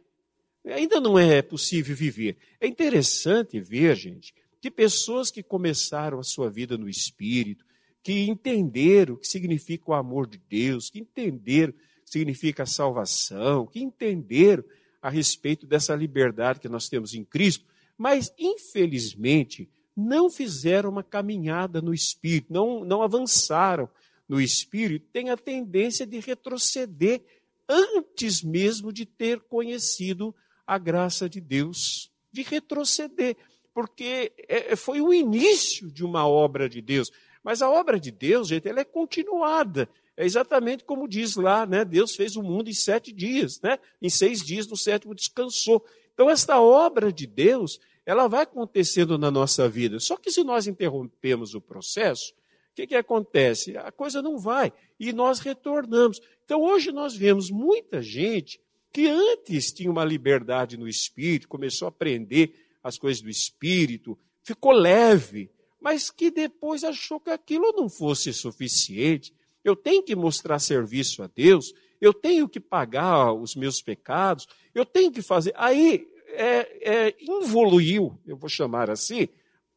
Ainda 0.66 1.00
não 1.00 1.18
é 1.18 1.40
possível 1.40 1.96
viver. 1.96 2.36
É 2.60 2.66
interessante 2.66 3.58
ver, 3.58 3.96
gente, 3.96 4.34
que 4.60 4.70
pessoas 4.70 5.30
que 5.30 5.42
começaram 5.42 6.20
a 6.20 6.22
sua 6.22 6.50
vida 6.50 6.76
no 6.76 6.90
Espírito, 6.90 7.64
que 8.02 8.28
entenderam 8.28 9.14
o 9.14 9.16
que 9.16 9.26
significa 9.26 9.90
o 9.90 9.94
amor 9.94 10.26
de 10.26 10.36
Deus, 10.36 10.90
que 10.90 10.98
entenderam 10.98 11.72
significa 12.08 12.66
salvação, 12.66 13.66
que 13.66 13.80
entenderam 13.80 14.64
a 15.00 15.08
respeito 15.08 15.66
dessa 15.66 15.94
liberdade 15.94 16.60
que 16.60 16.68
nós 16.68 16.88
temos 16.88 17.14
em 17.14 17.24
Cristo, 17.24 17.64
mas 17.96 18.32
infelizmente 18.38 19.68
não 19.96 20.30
fizeram 20.30 20.90
uma 20.90 21.02
caminhada 21.02 21.80
no 21.80 21.92
Espírito, 21.92 22.52
não, 22.52 22.84
não 22.84 23.02
avançaram 23.02 23.88
no 24.28 24.40
Espírito, 24.40 25.08
têm 25.12 25.30
a 25.30 25.36
tendência 25.36 26.06
de 26.06 26.20
retroceder 26.20 27.22
antes 27.68 28.42
mesmo 28.42 28.92
de 28.92 29.04
ter 29.04 29.40
conhecido 29.40 30.34
a 30.66 30.78
graça 30.78 31.28
de 31.28 31.40
Deus, 31.40 32.10
de 32.30 32.42
retroceder, 32.42 33.36
porque 33.74 34.32
é, 34.48 34.76
foi 34.76 35.00
o 35.00 35.12
início 35.12 35.90
de 35.90 36.04
uma 36.04 36.26
obra 36.26 36.68
de 36.68 36.80
Deus. 36.80 37.10
Mas 37.42 37.62
a 37.62 37.70
obra 37.70 37.98
de 37.98 38.10
Deus, 38.10 38.48
gente, 38.48 38.68
ela 38.68 38.80
é 38.80 38.84
continuada. 38.84 39.88
É 40.18 40.24
exatamente 40.24 40.82
como 40.82 41.06
diz 41.06 41.36
lá, 41.36 41.64
né? 41.64 41.84
Deus 41.84 42.16
fez 42.16 42.34
o 42.34 42.42
mundo 42.42 42.68
em 42.68 42.74
sete 42.74 43.12
dias, 43.12 43.60
né? 43.60 43.78
Em 44.02 44.10
seis 44.10 44.44
dias, 44.44 44.66
no 44.66 44.76
sétimo 44.76 45.14
descansou. 45.14 45.86
Então, 46.12 46.28
esta 46.28 46.60
obra 46.60 47.12
de 47.12 47.24
Deus, 47.24 47.78
ela 48.04 48.26
vai 48.26 48.42
acontecendo 48.42 49.16
na 49.16 49.30
nossa 49.30 49.68
vida. 49.68 50.00
Só 50.00 50.16
que 50.16 50.32
se 50.32 50.42
nós 50.42 50.66
interrompemos 50.66 51.54
o 51.54 51.60
processo, 51.60 52.32
o 52.72 52.74
que, 52.74 52.88
que 52.88 52.96
acontece? 52.96 53.76
A 53.76 53.92
coisa 53.92 54.20
não 54.20 54.36
vai 54.36 54.72
e 54.98 55.12
nós 55.12 55.38
retornamos. 55.38 56.20
Então, 56.44 56.62
hoje 56.62 56.90
nós 56.90 57.14
vemos 57.14 57.48
muita 57.48 58.02
gente 58.02 58.60
que 58.92 59.06
antes 59.06 59.72
tinha 59.72 59.88
uma 59.88 60.04
liberdade 60.04 60.76
no 60.76 60.88
espírito, 60.88 61.46
começou 61.46 61.86
a 61.86 61.90
aprender 61.90 62.56
as 62.82 62.98
coisas 62.98 63.22
do 63.22 63.30
espírito, 63.30 64.18
ficou 64.42 64.72
leve, 64.72 65.48
mas 65.80 66.10
que 66.10 66.28
depois 66.28 66.82
achou 66.82 67.20
que 67.20 67.30
aquilo 67.30 67.72
não 67.76 67.88
fosse 67.88 68.32
suficiente. 68.32 69.32
Eu 69.68 69.76
tenho 69.76 70.02
que 70.02 70.16
mostrar 70.16 70.58
serviço 70.58 71.22
a 71.22 71.26
Deus, 71.26 71.74
eu 72.00 72.14
tenho 72.14 72.48
que 72.48 72.58
pagar 72.58 73.32
os 73.32 73.54
meus 73.54 73.82
pecados, 73.82 74.46
eu 74.74 74.84
tenho 74.84 75.12
que 75.12 75.20
fazer. 75.20 75.52
Aí 75.56 76.08
é, 76.28 77.08
é, 77.08 77.16
evoluiu, 77.20 78.18
eu 78.26 78.36
vou 78.36 78.48
chamar 78.48 78.90
assim, 78.90 79.28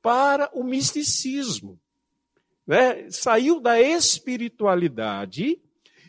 para 0.01 0.49
o 0.53 0.63
misticismo. 0.63 1.79
Né? 2.65 3.09
Saiu 3.09 3.59
da 3.59 3.81
espiritualidade 3.81 5.59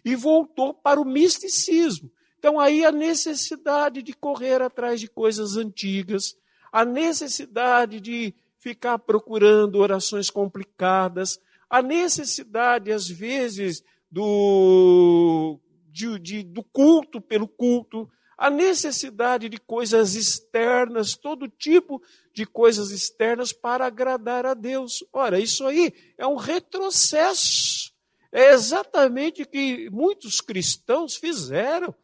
e 0.04 0.14
voltou 0.14 0.72
para 0.72 1.00
o 1.00 1.04
misticismo. 1.04 2.10
Então, 2.38 2.58
aí 2.58 2.84
a 2.84 2.92
necessidade 2.92 4.02
de 4.02 4.12
correr 4.12 4.60
atrás 4.62 5.00
de 5.00 5.08
coisas 5.08 5.56
antigas, 5.56 6.36
a 6.72 6.84
necessidade 6.84 8.00
de 8.00 8.34
ficar 8.58 8.98
procurando 8.98 9.76
orações 9.76 10.30
complicadas, 10.30 11.40
a 11.72 11.80
necessidade, 11.80 12.92
às 12.92 13.08
vezes, 13.08 13.82
do, 14.10 15.58
de, 15.90 16.18
de, 16.18 16.42
do 16.42 16.62
culto 16.62 17.18
pelo 17.18 17.48
culto, 17.48 18.10
a 18.36 18.50
necessidade 18.50 19.48
de 19.48 19.56
coisas 19.56 20.14
externas, 20.14 21.14
todo 21.14 21.48
tipo 21.48 22.02
de 22.34 22.44
coisas 22.44 22.90
externas 22.90 23.54
para 23.54 23.86
agradar 23.86 24.44
a 24.44 24.52
Deus. 24.52 25.02
Ora, 25.10 25.40
isso 25.40 25.66
aí 25.66 25.94
é 26.18 26.26
um 26.26 26.36
retrocesso. 26.36 27.90
É 28.30 28.52
exatamente 28.52 29.40
o 29.40 29.48
que 29.48 29.88
muitos 29.88 30.42
cristãos 30.42 31.16
fizeram. 31.16 31.94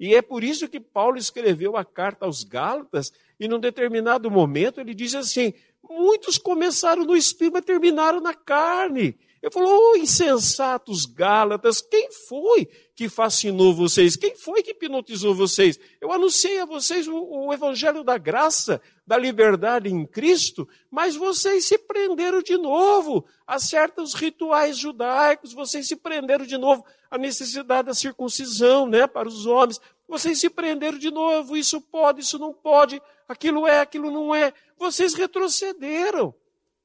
E 0.00 0.14
é 0.14 0.22
por 0.22 0.42
isso 0.42 0.68
que 0.68 0.80
Paulo 0.80 1.18
escreveu 1.18 1.76
a 1.76 1.84
carta 1.84 2.24
aos 2.24 2.44
Gálatas, 2.44 3.12
e 3.38 3.46
num 3.46 3.60
determinado 3.60 4.30
momento 4.30 4.80
ele 4.80 4.94
diz 4.94 5.14
assim: 5.14 5.52
Muitos 5.88 6.38
começaram 6.38 7.04
no 7.04 7.16
espírito, 7.16 7.54
mas 7.54 7.64
terminaram 7.64 8.20
na 8.20 8.34
carne. 8.34 9.16
Eu 9.40 9.52
falo, 9.52 9.68
oh, 9.68 9.96
insensatos 9.96 11.06
Gálatas, 11.06 11.80
quem 11.80 12.10
foi 12.10 12.66
que 12.96 13.08
fascinou 13.08 13.72
vocês? 13.72 14.16
Quem 14.16 14.34
foi 14.34 14.62
que 14.64 14.72
hipnotizou 14.72 15.32
vocês? 15.32 15.78
Eu 16.00 16.10
anunciei 16.10 16.58
a 16.58 16.64
vocês 16.64 17.06
o, 17.06 17.14
o, 17.14 17.52
evangelho 17.52 18.02
da 18.02 18.18
graça, 18.18 18.82
da 19.06 19.16
liberdade 19.16 19.88
em 19.88 20.04
Cristo, 20.04 20.68
mas 20.90 21.14
vocês 21.14 21.66
se 21.66 21.78
prenderam 21.78 22.42
de 22.42 22.58
novo 22.58 23.24
a 23.46 23.60
certos 23.60 24.12
rituais 24.12 24.76
judaicos, 24.76 25.52
vocês 25.52 25.86
se 25.86 25.94
prenderam 25.94 26.44
de 26.44 26.58
novo 26.58 26.84
à 27.08 27.16
necessidade 27.16 27.86
da 27.86 27.94
circuncisão, 27.94 28.88
né, 28.88 29.06
para 29.06 29.28
os 29.28 29.46
homens. 29.46 29.80
Vocês 30.08 30.40
se 30.40 30.48
prenderam 30.48 30.98
de 30.98 31.10
novo, 31.10 31.56
isso 31.56 31.80
pode, 31.80 32.22
isso 32.22 32.38
não 32.38 32.52
pode, 32.52 33.00
aquilo 33.28 33.66
é, 33.66 33.80
aquilo 33.80 34.10
não 34.10 34.34
é. 34.34 34.54
Vocês 34.78 35.12
retrocederam. 35.12 36.34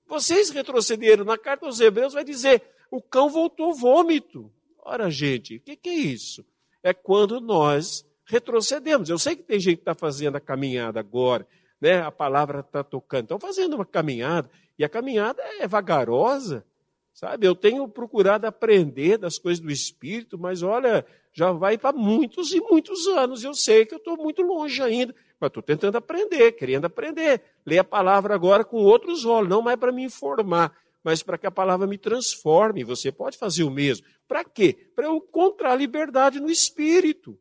Vocês 0.06 0.50
retrocederam. 0.50 1.24
Na 1.24 1.38
carta 1.38 1.65
aos 1.65 1.80
Hebreus 1.80 2.13
vai 2.13 2.25
dizer: 2.25 2.62
o 2.92 3.01
cão 3.01 3.30
voltou 3.30 3.74
vômito. 3.74 4.51
Ora, 4.80 5.10
gente, 5.10 5.56
o 5.56 5.62
que, 5.62 5.77
que 5.77 5.89
é 5.89 5.96
isso? 5.96 6.46
É 6.84 6.94
quando 6.94 7.39
nós 7.39 8.06
retrocedemos. 8.25 9.10
Eu 9.10 9.18
sei 9.18 9.36
que 9.36 9.44
tem 9.44 9.60
gente 9.60 9.77
que 9.77 9.82
está 9.82 9.96
fazendo 9.96 10.36
a 10.36 10.42
caminhada 10.42 11.00
agora, 11.00 11.48
né? 11.80 12.01
a 12.01 12.12
palavra 12.12 12.60
está 12.60 12.84
tocando. 12.84 13.24
Estão 13.24 13.39
fazendo 13.39 13.75
uma 13.75 13.86
caminhada, 13.86 14.50
e 14.77 14.84
a 14.84 14.89
caminhada 14.89 15.42
é 15.60 15.68
vagarosa, 15.68 16.65
sabe? 17.13 17.48
Eu 17.48 17.56
tenho 17.56 17.88
procurado 17.88 18.46
aprender 18.46 19.18
das 19.18 19.38
coisas 19.38 19.63
do 19.63 19.72
Espírito, 19.72 20.38
mas 20.38 20.63
olha, 20.63 21.06
já 21.34 21.52
vai 21.52 21.78
para 21.78 21.98
muitos 21.98 22.54
e 22.54 22.62
muitos 22.62 23.08
anos. 23.08 23.44
Eu 23.44 23.54
sei 23.54 23.86
que 23.86 23.94
eu 23.94 23.98
estou 23.98 24.16
muito 24.16 24.42
longe 24.44 24.82
ainda, 24.82 25.13
mas 25.40 25.48
estou 25.48 25.63
tentando 25.63 25.98
aprender, 25.98 26.52
querendo 26.54 26.86
aprender. 26.86 27.42
Ler 27.66 27.80
a 27.80 27.84
palavra 27.84 28.36
agora 28.36 28.63
com 28.63 28.78
outros 28.78 29.25
olhos, 29.25 29.50
não 29.50 29.62
mais 29.62 29.78
para 29.78 29.92
me 29.92 30.04
informar, 30.04 30.72
mas 31.04 31.24
para 31.24 31.38
que 31.38 31.48
a 31.48 31.52
palavra 31.52 31.88
me 31.88 31.98
transforme. 31.98 32.84
Você 32.84 33.12
pode 33.12 33.38
fazer 33.38 33.63
o 33.63 33.72
mesmo. 33.72 34.06
Para 34.28 34.44
quê? 34.44 34.78
Para 34.96 35.08
eu 35.08 35.16
encontrar 35.16 35.75
liberdade 35.75 36.40
no 36.40 36.50
espírito. 36.50 37.38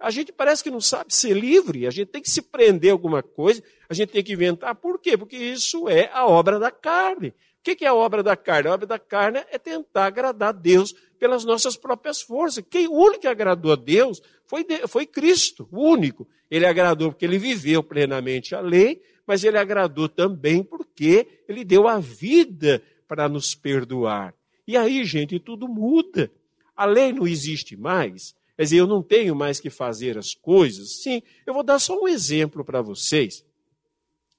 A 0.00 0.10
gente 0.10 0.32
parece 0.32 0.62
que 0.62 0.70
não 0.70 0.80
sabe 0.80 1.14
ser 1.14 1.34
livre, 1.34 1.86
a 1.86 1.90
gente 1.90 2.08
tem 2.08 2.20
que 2.20 2.28
se 2.28 2.42
prender 2.42 2.90
a 2.90 2.94
alguma 2.94 3.22
coisa, 3.22 3.62
a 3.88 3.94
gente 3.94 4.10
tem 4.10 4.24
que 4.24 4.32
inventar. 4.32 4.74
Por 4.74 4.98
quê? 4.98 5.16
Porque 5.16 5.36
isso 5.36 5.88
é 5.88 6.10
a 6.12 6.26
obra 6.26 6.58
da 6.58 6.70
carne. 6.70 7.28
O 7.28 7.32
que 7.62 7.84
é 7.84 7.88
a 7.88 7.94
obra 7.94 8.22
da 8.22 8.36
carne? 8.36 8.68
A 8.68 8.74
obra 8.74 8.86
da 8.86 8.98
carne 8.98 9.42
é 9.50 9.58
tentar 9.58 10.06
agradar 10.06 10.50
a 10.50 10.52
Deus 10.52 10.94
pelas 11.24 11.42
nossas 11.42 11.74
próprias 11.74 12.20
forças. 12.20 12.62
Quem 12.68 12.86
o 12.86 12.92
único 12.92 13.22
que 13.22 13.26
agradou 13.26 13.72
a 13.72 13.76
Deus 13.76 14.20
foi, 14.44 14.62
foi 14.86 15.06
Cristo, 15.06 15.66
o 15.72 15.80
único. 15.80 16.28
Ele 16.50 16.66
agradou 16.66 17.10
porque 17.10 17.24
ele 17.24 17.38
viveu 17.38 17.82
plenamente 17.82 18.54
a 18.54 18.60
lei, 18.60 19.00
mas 19.26 19.42
ele 19.42 19.56
agradou 19.56 20.06
também 20.06 20.62
porque 20.62 21.26
ele 21.48 21.64
deu 21.64 21.88
a 21.88 21.98
vida 21.98 22.82
para 23.08 23.26
nos 23.26 23.54
perdoar. 23.54 24.34
E 24.68 24.76
aí, 24.76 25.02
gente, 25.02 25.38
tudo 25.38 25.66
muda. 25.66 26.30
A 26.76 26.84
lei 26.84 27.10
não 27.10 27.26
existe 27.26 27.74
mais. 27.74 28.34
Quer 28.54 28.64
dizer, 28.64 28.76
eu 28.80 28.86
não 28.86 29.02
tenho 29.02 29.34
mais 29.34 29.58
que 29.58 29.70
fazer 29.70 30.18
as 30.18 30.34
coisas. 30.34 31.00
Sim, 31.00 31.22
eu 31.46 31.54
vou 31.54 31.62
dar 31.62 31.78
só 31.78 31.98
um 31.98 32.06
exemplo 32.06 32.62
para 32.62 32.82
vocês 32.82 33.42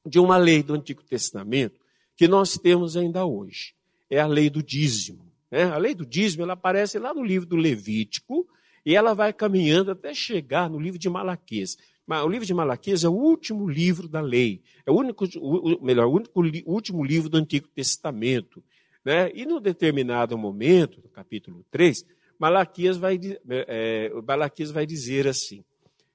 de 0.05 0.19
uma 0.19 0.37
lei 0.37 0.61
do 0.61 0.75
Antigo 0.75 1.01
Testamento 1.01 1.79
que 2.15 2.27
nós 2.27 2.59
temos 2.59 2.95
ainda 2.95 3.25
hoje. 3.25 3.73
É 4.07 4.19
a 4.19 4.27
lei 4.27 4.51
do 4.51 4.61
dízimo. 4.61 5.24
Né? 5.55 5.63
A 5.63 5.77
lei 5.77 5.95
do 5.95 6.05
dízimo 6.05 6.43
ela 6.43 6.51
aparece 6.51 6.99
lá 6.99 7.13
no 7.13 7.23
livro 7.23 7.47
do 7.47 7.55
Levítico 7.55 8.45
e 8.85 8.93
ela 8.93 9.13
vai 9.13 9.31
caminhando 9.31 9.89
até 9.89 10.13
chegar 10.13 10.69
no 10.69 10.77
livro 10.77 10.99
de 10.99 11.09
Malaquias. 11.09 11.77
O 12.05 12.27
livro 12.27 12.45
de 12.45 12.53
Malaquias 12.53 13.05
é 13.05 13.07
o 13.07 13.13
último 13.13 13.65
livro 13.65 14.05
da 14.05 14.19
lei, 14.19 14.61
é 14.85 14.91
o 14.91 14.95
único, 14.95 15.23
o, 15.37 15.81
melhor, 15.81 16.07
o, 16.07 16.11
único, 16.11 16.41
o 16.41 16.73
último 16.73 17.05
livro 17.05 17.29
do 17.29 17.37
Antigo 17.37 17.69
Testamento. 17.69 18.61
Né? 19.03 19.31
E 19.33 19.45
num 19.45 19.61
determinado 19.61 20.37
momento, 20.37 20.99
no 21.01 21.07
capítulo 21.07 21.65
3, 21.71 22.05
Malaquias 22.37 22.97
vai, 22.97 23.17
é, 23.49 24.11
Malaquias 24.27 24.71
vai 24.71 24.85
dizer 24.85 25.25
assim, 25.25 25.63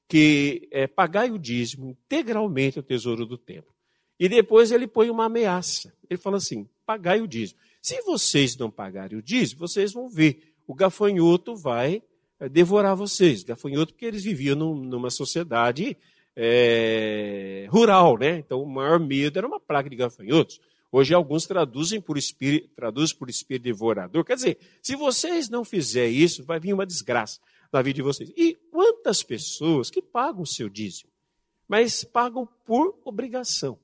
que 0.07 0.69
é, 0.71 0.87
pagai 0.87 1.31
o 1.31 1.39
dízimo 1.39 1.89
integralmente 1.89 2.79
ao 2.79 2.83
tesouro 2.83 3.25
do 3.25 3.39
templo 3.39 3.73
E 4.19 4.29
depois 4.29 4.71
ele 4.71 4.87
põe 4.87 5.09
uma 5.09 5.25
ameaça. 5.25 5.95
Ele 6.11 6.21
fala 6.21 6.37
assim: 6.37 6.69
pagai 6.85 7.23
o 7.23 7.27
dízimo. 7.27 7.59
Se 7.81 8.01
vocês 8.03 8.57
não 8.57 8.71
pagarem 8.71 9.19
o 9.19 9.23
dízimo, 9.23 9.61
vocês 9.61 9.93
vão 9.93 10.09
ver. 10.09 10.55
O 10.67 10.75
gafanhoto 10.75 11.57
vai 11.57 12.03
eh, 12.39 12.49
devorar 12.49 12.95
vocês. 12.95 13.43
Gafanhoto, 13.43 13.95
porque 13.95 14.05
eles 14.05 14.23
viviam 14.23 14.57
num, 14.57 14.75
numa 14.75 15.11
sociedade 15.11 15.97
é, 16.37 17.67
rural, 17.71 18.19
né? 18.19 18.39
Então 18.39 18.63
o 18.63 18.67
maior 18.67 19.01
medo 19.01 19.39
era 19.39 19.47
uma 19.47 19.59
plaga 19.59 19.89
de 19.89 19.97
gafanhotos. 19.97 20.61
Hoje 20.93 21.15
alguns 21.15 21.47
traduzem 21.47 22.01
por 22.01 22.19
espírito, 22.19 22.69
traduzem 22.75 23.17
por 23.17 23.31
espírito 23.31 23.63
devorador. 23.63 24.25
Quer 24.25 24.35
dizer, 24.35 24.59
se 24.83 24.97
vocês 24.97 25.49
não 25.49 25.65
fizerem 25.65 26.17
isso, 26.17 26.45
vai 26.45 26.59
vir 26.59 26.73
uma 26.73 26.87
desgraça 26.87 27.41
na 27.73 27.81
vida 27.81 27.97
de 27.97 28.03
vocês. 28.03 28.33
E 28.37 28.57
quantas 28.71 29.23
pessoas 29.23 29.89
que 29.89 30.03
pagam 30.03 30.43
o 30.43 30.47
seu 30.47 30.69
dízimo, 30.69 31.11
mas 31.69 32.05
pagam 32.05 32.49
por 32.65 32.99
obrigação 33.05 33.79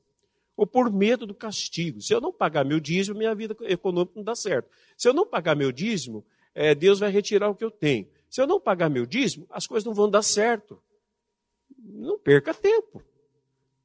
ou 0.56 0.66
por 0.66 0.90
medo 0.90 1.26
do 1.26 1.34
castigo. 1.34 2.00
Se 2.00 2.14
eu 2.14 2.20
não 2.20 2.32
pagar 2.32 2.64
meu 2.64 2.80
dízimo, 2.80 3.18
minha 3.18 3.34
vida 3.34 3.56
econômica 3.62 4.14
não 4.16 4.24
dá 4.24 4.34
certo. 4.34 4.70
Se 4.96 5.08
eu 5.08 5.12
não 5.12 5.26
pagar 5.26 5.54
meu 5.54 5.70
dízimo, 5.70 6.24
é, 6.54 6.74
Deus 6.74 6.98
vai 6.98 7.10
retirar 7.10 7.50
o 7.50 7.54
que 7.54 7.64
eu 7.64 7.70
tenho. 7.70 8.08
Se 8.30 8.40
eu 8.40 8.46
não 8.46 8.58
pagar 8.58 8.88
meu 8.88 9.04
dízimo, 9.04 9.46
as 9.50 9.66
coisas 9.66 9.84
não 9.84 9.92
vão 9.92 10.08
dar 10.08 10.22
certo. 10.22 10.80
Não 11.78 12.18
perca 12.18 12.54
tempo. 12.54 13.02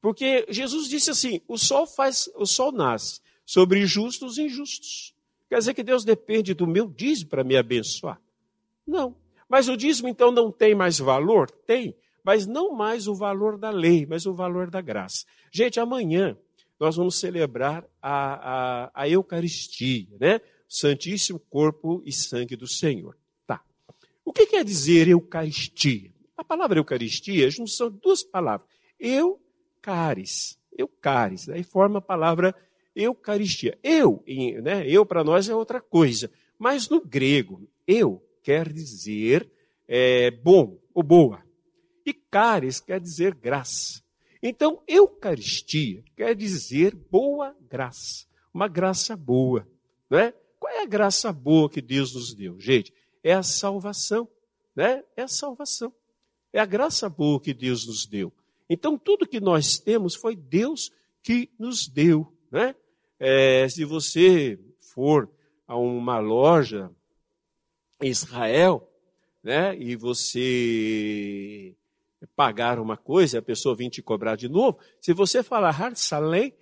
Porque 0.00 0.46
Jesus 0.48 0.88
disse 0.88 1.10
assim: 1.10 1.40
o 1.46 1.58
sol 1.58 1.86
faz, 1.86 2.28
o 2.34 2.46
sol 2.46 2.72
nasce 2.72 3.20
sobre 3.44 3.86
justos 3.86 4.38
e 4.38 4.42
injustos. 4.42 5.14
Quer 5.48 5.58
dizer 5.58 5.74
que 5.74 5.82
Deus 5.82 6.04
depende 6.04 6.54
do 6.54 6.66
meu 6.66 6.88
dízimo 6.88 7.28
para 7.28 7.44
me 7.44 7.56
abençoar? 7.56 8.20
Não. 8.86 9.14
Mas 9.48 9.68
o 9.68 9.76
dízimo 9.76 10.08
então 10.08 10.32
não 10.32 10.50
tem 10.50 10.74
mais 10.74 10.98
valor? 10.98 11.50
Tem, 11.50 11.94
mas 12.24 12.46
não 12.46 12.72
mais 12.72 13.06
o 13.06 13.14
valor 13.14 13.58
da 13.58 13.70
lei, 13.70 14.06
mas 14.06 14.24
o 14.24 14.32
valor 14.32 14.70
da 14.70 14.80
graça. 14.80 15.26
Gente, 15.50 15.78
amanhã 15.78 16.36
nós 16.82 16.96
vamos 16.96 17.14
celebrar 17.14 17.88
a, 18.02 18.86
a, 18.86 18.90
a 18.92 19.08
Eucaristia, 19.08 20.08
né? 20.18 20.40
Santíssimo 20.68 21.38
Corpo 21.38 22.02
e 22.04 22.10
Sangue 22.10 22.56
do 22.56 22.66
Senhor. 22.66 23.16
Tá. 23.46 23.62
O 24.24 24.32
que 24.32 24.46
quer 24.46 24.64
dizer 24.64 25.06
Eucaristia? 25.06 26.12
A 26.36 26.42
palavra 26.42 26.80
Eucaristia 26.80 27.44
é 27.44 27.46
a 27.46 27.50
junção 27.50 27.88
de 27.88 28.00
duas 28.00 28.24
palavras. 28.24 28.68
Eu, 28.98 29.40
caris. 29.80 30.58
Eucaris. 30.76 31.46
Daí 31.46 31.62
forma 31.62 31.98
a 31.98 32.02
palavra 32.02 32.52
Eucaristia. 32.96 33.78
Eu, 33.80 34.24
né? 34.60 34.84
Eu 34.84 35.06
para 35.06 35.22
nós 35.22 35.48
é 35.48 35.54
outra 35.54 35.80
coisa. 35.80 36.32
Mas 36.58 36.88
no 36.88 37.00
grego, 37.00 37.62
eu 37.86 38.20
quer 38.42 38.72
dizer 38.72 39.48
é, 39.86 40.32
bom 40.32 40.80
ou 40.92 41.04
boa. 41.04 41.44
E 42.04 42.12
caris 42.12 42.80
quer 42.80 43.00
dizer 43.00 43.36
graça. 43.36 44.01
Então, 44.42 44.82
Eucaristia 44.88 46.02
quer 46.16 46.34
dizer 46.34 46.94
boa 46.94 47.56
graça, 47.70 48.26
uma 48.52 48.66
graça 48.66 49.16
boa. 49.16 49.68
Né? 50.10 50.34
Qual 50.58 50.72
é 50.72 50.82
a 50.82 50.86
graça 50.86 51.32
boa 51.32 51.70
que 51.70 51.80
Deus 51.80 52.14
nos 52.14 52.34
deu? 52.34 52.58
Gente, 52.58 52.92
é 53.22 53.32
a 53.32 53.42
salvação. 53.42 54.28
Né? 54.74 55.04
É 55.16 55.22
a 55.22 55.28
salvação. 55.28 55.92
É 56.52 56.58
a 56.58 56.66
graça 56.66 57.08
boa 57.08 57.40
que 57.40 57.54
Deus 57.54 57.86
nos 57.86 58.04
deu. 58.04 58.32
Então, 58.68 58.98
tudo 58.98 59.28
que 59.28 59.40
nós 59.40 59.78
temos 59.78 60.14
foi 60.14 60.34
Deus 60.34 60.90
que 61.22 61.48
nos 61.58 61.86
deu. 61.86 62.32
Né? 62.50 62.74
É, 63.20 63.68
se 63.68 63.84
você 63.84 64.58
for 64.78 65.30
a 65.66 65.76
uma 65.76 66.18
loja 66.18 66.90
em 68.00 68.08
Israel, 68.08 68.88
né, 69.42 69.76
e 69.76 69.96
você 69.96 71.74
pagar 72.26 72.78
uma 72.78 72.96
coisa, 72.96 73.38
a 73.38 73.42
pessoa 73.42 73.74
vir 73.74 73.90
te 73.90 74.02
cobrar 74.02 74.36
de 74.36 74.48
novo, 74.48 74.78
se 75.00 75.12
você 75.12 75.42
falar 75.42 75.70
Harsalém, 75.70 76.54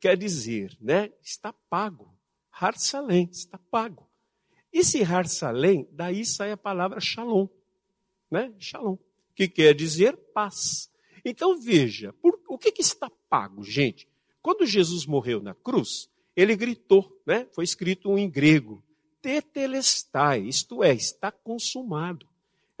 quer 0.00 0.16
dizer, 0.16 0.76
né, 0.80 1.10
está 1.22 1.52
pago. 1.68 2.14
Harsalém, 2.50 3.28
está 3.30 3.58
pago. 3.70 4.08
E 4.72 4.84
se 4.84 5.02
Harsalém, 5.02 5.88
daí 5.90 6.24
sai 6.24 6.52
a 6.52 6.56
palavra 6.56 7.00
Shalom, 7.00 7.48
né? 8.30 8.54
Shalom, 8.58 8.96
que 9.34 9.48
quer 9.48 9.74
dizer 9.74 10.16
paz. 10.32 10.90
Então 11.24 11.60
veja, 11.60 12.12
por, 12.14 12.40
o 12.48 12.56
que, 12.56 12.70
que 12.70 12.82
está 12.82 13.10
pago, 13.28 13.64
gente? 13.64 14.08
Quando 14.40 14.64
Jesus 14.64 15.06
morreu 15.06 15.42
na 15.42 15.54
cruz, 15.54 16.08
ele 16.36 16.54
gritou, 16.54 17.20
né? 17.26 17.48
Foi 17.52 17.64
escrito 17.64 18.16
em 18.16 18.30
grego, 18.30 18.82
tetelestai, 19.20 20.40
isto 20.42 20.82
é, 20.84 20.94
está 20.94 21.32
consumado. 21.32 22.29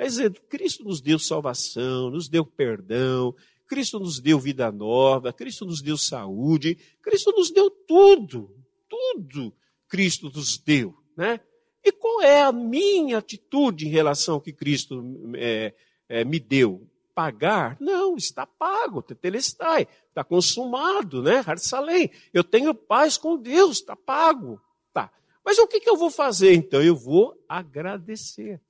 Quer 0.00 0.06
dizer, 0.06 0.32
Cristo 0.48 0.82
nos 0.82 1.02
deu 1.02 1.18
salvação, 1.18 2.08
nos 2.08 2.26
deu 2.26 2.42
perdão, 2.42 3.34
Cristo 3.66 4.00
nos 4.00 4.18
deu 4.18 4.40
vida 4.40 4.72
nova, 4.72 5.30
Cristo 5.30 5.66
nos 5.66 5.82
deu 5.82 5.98
saúde, 5.98 6.78
Cristo 7.02 7.30
nos 7.32 7.50
deu 7.50 7.68
tudo, 7.68 8.50
tudo 8.88 9.52
Cristo 9.86 10.32
nos 10.34 10.56
deu, 10.56 10.96
né? 11.14 11.38
E 11.84 11.92
qual 11.92 12.22
é 12.22 12.40
a 12.40 12.50
minha 12.50 13.18
atitude 13.18 13.86
em 13.86 13.90
relação 13.90 14.36
ao 14.36 14.40
que 14.40 14.54
Cristo 14.54 15.04
é, 15.34 15.74
é, 16.08 16.24
me 16.24 16.40
deu? 16.40 16.88
Pagar? 17.14 17.76
Não, 17.78 18.16
está 18.16 18.46
pago, 18.46 19.02
tetelestai, 19.02 19.86
está 20.08 20.24
consumado, 20.24 21.22
né? 21.22 21.44
Harsalém, 21.46 22.10
eu 22.32 22.42
tenho 22.42 22.74
paz 22.74 23.18
com 23.18 23.36
Deus, 23.36 23.76
está 23.76 23.94
pago. 23.94 24.58
Tá. 24.94 25.12
Mas 25.44 25.58
o 25.58 25.66
que, 25.66 25.78
que 25.78 25.90
eu 25.90 25.96
vou 25.98 26.10
fazer 26.10 26.54
então? 26.54 26.82
Eu 26.82 26.96
vou 26.96 27.38
agradecer 27.46 28.62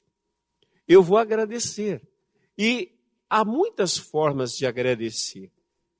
eu 0.91 1.05
vou 1.05 1.19
agradecer. 1.19 2.03
E 2.59 2.91
há 3.29 3.45
muitas 3.45 3.97
formas 3.97 4.57
de 4.57 4.67
agradecer. 4.67 5.53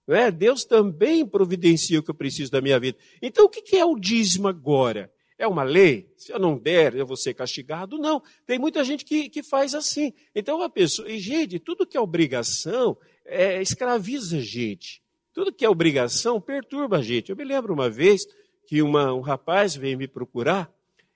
Não 0.05 0.17
é? 0.17 0.33
Deus 0.33 0.65
também 0.65 1.25
providencia 1.25 2.01
o 2.01 2.03
que 2.03 2.11
eu 2.11 2.15
preciso 2.15 2.51
da 2.51 2.61
minha 2.61 2.81
vida. 2.81 2.99
Então, 3.23 3.45
o 3.45 3.49
que 3.49 3.77
é 3.77 3.85
o 3.85 3.97
dízimo 3.97 4.49
agora? 4.49 5.13
É 5.39 5.47
uma 5.47 5.63
lei? 5.63 6.13
Se 6.17 6.33
eu 6.33 6.41
não 6.41 6.59
der, 6.59 6.97
eu 6.97 7.07
vou 7.07 7.17
ser 7.17 7.35
castigado? 7.35 7.99
Não. 7.99 8.21
Tem 8.45 8.59
muita 8.59 8.83
gente 8.83 9.05
que, 9.05 9.29
que 9.29 9.45
faz 9.45 9.77
assim. 9.77 10.13
Então, 10.35 10.61
a 10.61 10.69
pessoa. 10.69 11.09
E, 11.09 11.21
gente, 11.21 11.61
tudo 11.61 11.87
que 11.87 11.97
é 11.97 12.01
obrigação 12.01 12.99
é, 13.25 13.63
escraviza 13.63 14.39
a 14.39 14.41
gente. 14.41 15.01
Tudo 15.33 15.53
que 15.53 15.65
é 15.65 15.71
obrigação 15.71 16.41
perturba 16.41 16.99
a 16.99 17.03
gente. 17.03 17.31
Eu 17.31 17.37
me 17.37 17.45
lembro 17.45 17.73
uma 17.73 17.89
vez 17.89 18.27
que 18.67 18.83
uma, 18.83 19.15
um 19.15 19.21
rapaz 19.21 19.77
veio 19.77 19.97
me 19.97 20.09
procurar 20.09 20.69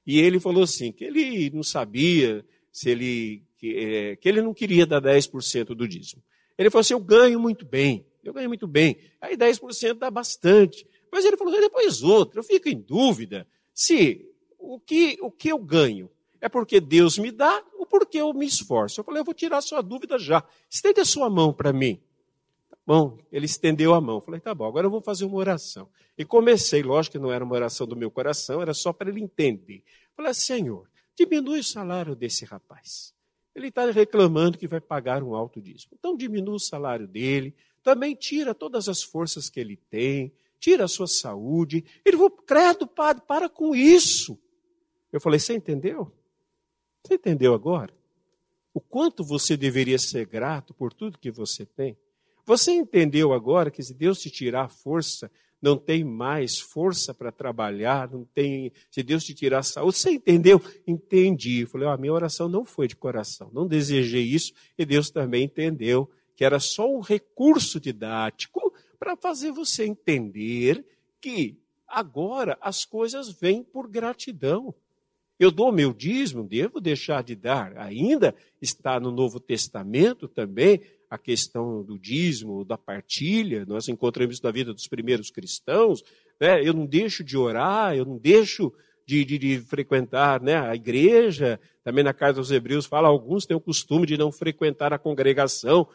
e 0.06 0.20
ele 0.20 0.38
falou 0.38 0.62
assim: 0.62 0.92
que 0.92 1.02
ele 1.02 1.50
não 1.50 1.64
sabia 1.64 2.44
se 2.70 2.90
ele 2.90 3.42
que, 3.64 3.76
é, 3.78 4.16
que 4.16 4.28
ele 4.28 4.42
não 4.42 4.52
queria 4.52 4.84
dar 4.84 5.00
10% 5.00 5.74
do 5.74 5.88
dízimo. 5.88 6.22
Ele 6.58 6.68
falou 6.68 6.82
assim: 6.82 6.92
eu 6.92 7.00
ganho 7.00 7.40
muito 7.40 7.64
bem, 7.64 8.06
eu 8.22 8.32
ganho 8.32 8.48
muito 8.48 8.66
bem. 8.66 8.98
Aí 9.20 9.36
10% 9.36 9.94
dá 9.94 10.10
bastante. 10.10 10.86
Mas 11.10 11.24
ele 11.24 11.36
falou, 11.36 11.58
depois 11.58 12.02
outro, 12.02 12.40
eu 12.40 12.44
fico 12.44 12.68
em 12.68 12.78
dúvida 12.78 13.46
se 13.72 14.28
o 14.58 14.78
que, 14.78 15.16
o 15.22 15.30
que 15.30 15.48
eu 15.48 15.58
ganho 15.58 16.10
é 16.40 16.48
porque 16.48 16.80
Deus 16.80 17.16
me 17.16 17.30
dá 17.30 17.64
ou 17.78 17.86
porque 17.86 18.18
eu 18.18 18.34
me 18.34 18.44
esforço. 18.44 19.00
Eu 19.00 19.04
falei, 19.04 19.20
eu 19.20 19.24
vou 19.24 19.32
tirar 19.32 19.58
a 19.58 19.62
sua 19.62 19.80
dúvida 19.80 20.18
já. 20.18 20.44
Estende 20.68 21.00
a 21.00 21.04
sua 21.04 21.30
mão 21.30 21.52
para 21.52 21.72
mim. 21.72 22.02
Tá 22.68 22.76
bom, 22.86 23.16
ele 23.32 23.46
estendeu 23.46 23.94
a 23.94 24.00
mão. 24.00 24.16
Eu 24.16 24.20
falei, 24.20 24.40
tá 24.40 24.54
bom, 24.54 24.66
agora 24.66 24.86
eu 24.86 24.90
vou 24.90 25.00
fazer 25.00 25.24
uma 25.24 25.36
oração. 25.36 25.88
E 26.18 26.24
comecei, 26.24 26.82
lógico 26.82 27.12
que 27.12 27.18
não 27.18 27.32
era 27.32 27.44
uma 27.44 27.54
oração 27.54 27.86
do 27.86 27.96
meu 27.96 28.10
coração, 28.10 28.60
era 28.60 28.74
só 28.74 28.92
para 28.92 29.08
ele 29.08 29.22
entender. 29.22 29.76
Eu 29.76 30.16
falei, 30.16 30.34
Senhor, 30.34 30.88
diminui 31.16 31.60
o 31.60 31.64
salário 31.64 32.14
desse 32.14 32.44
rapaz. 32.44 33.14
Ele 33.54 33.68
está 33.68 33.90
reclamando 33.90 34.58
que 34.58 34.66
vai 34.66 34.80
pagar 34.80 35.22
um 35.22 35.34
alto 35.34 35.60
dízimo. 35.60 35.92
Então 35.98 36.16
diminua 36.16 36.56
o 36.56 36.60
salário 36.60 37.06
dele, 37.06 37.54
também 37.82 38.14
tira 38.14 38.54
todas 38.54 38.88
as 38.88 39.02
forças 39.02 39.48
que 39.48 39.60
ele 39.60 39.76
tem, 39.76 40.32
tira 40.58 40.84
a 40.84 40.88
sua 40.88 41.06
saúde. 41.06 41.84
Ele 42.04 42.16
falou, 42.16 42.30
credo, 42.30 42.86
padre, 42.86 43.22
para 43.26 43.48
com 43.48 43.74
isso. 43.74 44.38
Eu 45.12 45.20
falei, 45.20 45.38
você 45.38 45.54
entendeu? 45.54 46.10
Você 47.02 47.14
entendeu 47.14 47.54
agora? 47.54 47.94
O 48.72 48.80
quanto 48.80 49.22
você 49.22 49.56
deveria 49.56 49.98
ser 49.98 50.26
grato 50.26 50.74
por 50.74 50.92
tudo 50.92 51.18
que 51.18 51.30
você 51.30 51.64
tem? 51.64 51.96
Você 52.46 52.72
entendeu 52.72 53.32
agora 53.32 53.70
que 53.70 53.82
se 53.82 53.94
Deus 53.94 54.18
te 54.18 54.30
tirar 54.30 54.64
a 54.64 54.68
força 54.68 55.30
não 55.64 55.78
tem 55.78 56.04
mais 56.04 56.60
força 56.60 57.14
para 57.14 57.32
trabalhar, 57.32 58.10
não 58.12 58.22
tem, 58.34 58.70
se 58.90 59.02
Deus 59.02 59.24
te 59.24 59.32
tirar 59.32 59.60
a 59.60 59.62
saúde, 59.62 59.96
você 59.96 60.10
entendeu? 60.10 60.60
Entendi. 60.86 61.64
Falei, 61.64 61.88
a 61.88 61.96
minha 61.96 62.12
oração 62.12 62.50
não 62.50 62.66
foi 62.66 62.86
de 62.86 62.94
coração, 62.94 63.50
não 63.50 63.66
desejei 63.66 64.24
isso, 64.24 64.52
e 64.76 64.84
Deus 64.84 65.08
também 65.08 65.44
entendeu 65.44 66.10
que 66.36 66.44
era 66.44 66.60
só 66.60 66.86
um 66.94 67.00
recurso 67.00 67.80
didático 67.80 68.74
para 68.98 69.16
fazer 69.16 69.52
você 69.52 69.86
entender 69.86 70.84
que 71.18 71.56
agora 71.88 72.58
as 72.60 72.84
coisas 72.84 73.30
vêm 73.30 73.62
por 73.62 73.88
gratidão. 73.88 74.74
Eu 75.40 75.50
dou 75.50 75.72
meu 75.72 75.94
dízimo, 75.94 76.44
devo 76.44 76.78
deixar 76.78 77.22
de 77.22 77.34
dar. 77.34 77.74
Ainda 77.78 78.34
está 78.60 79.00
no 79.00 79.10
Novo 79.10 79.40
Testamento 79.40 80.28
também 80.28 80.82
a 81.14 81.18
questão 81.18 81.82
do 81.82 81.98
dízimo, 81.98 82.64
da 82.64 82.76
partilha, 82.76 83.64
nós 83.66 83.88
encontramos 83.88 84.34
isso 84.34 84.44
na 84.44 84.50
vida 84.50 84.74
dos 84.74 84.88
primeiros 84.88 85.30
cristãos, 85.30 86.02
né? 86.40 86.60
eu 86.66 86.74
não 86.74 86.86
deixo 86.86 87.22
de 87.22 87.36
orar, 87.36 87.94
eu 87.94 88.04
não 88.04 88.18
deixo 88.18 88.72
de, 89.06 89.24
de, 89.24 89.38
de, 89.38 89.60
frequentar 89.60 90.40
né, 90.40 90.56
a 90.56 90.74
igreja, 90.74 91.60
também 91.84 92.02
na 92.02 92.14
carta 92.14 92.40
dos 92.40 92.50
Hebreus 92.50 92.86
fala, 92.86 93.08
alguns 93.08 93.44
têm 93.46 93.56
o 93.56 93.60
costume 93.60 94.06
de 94.06 94.16
não 94.16 94.32
frequentar 94.32 94.92
a 94.92 94.98
congregação, 94.98 95.86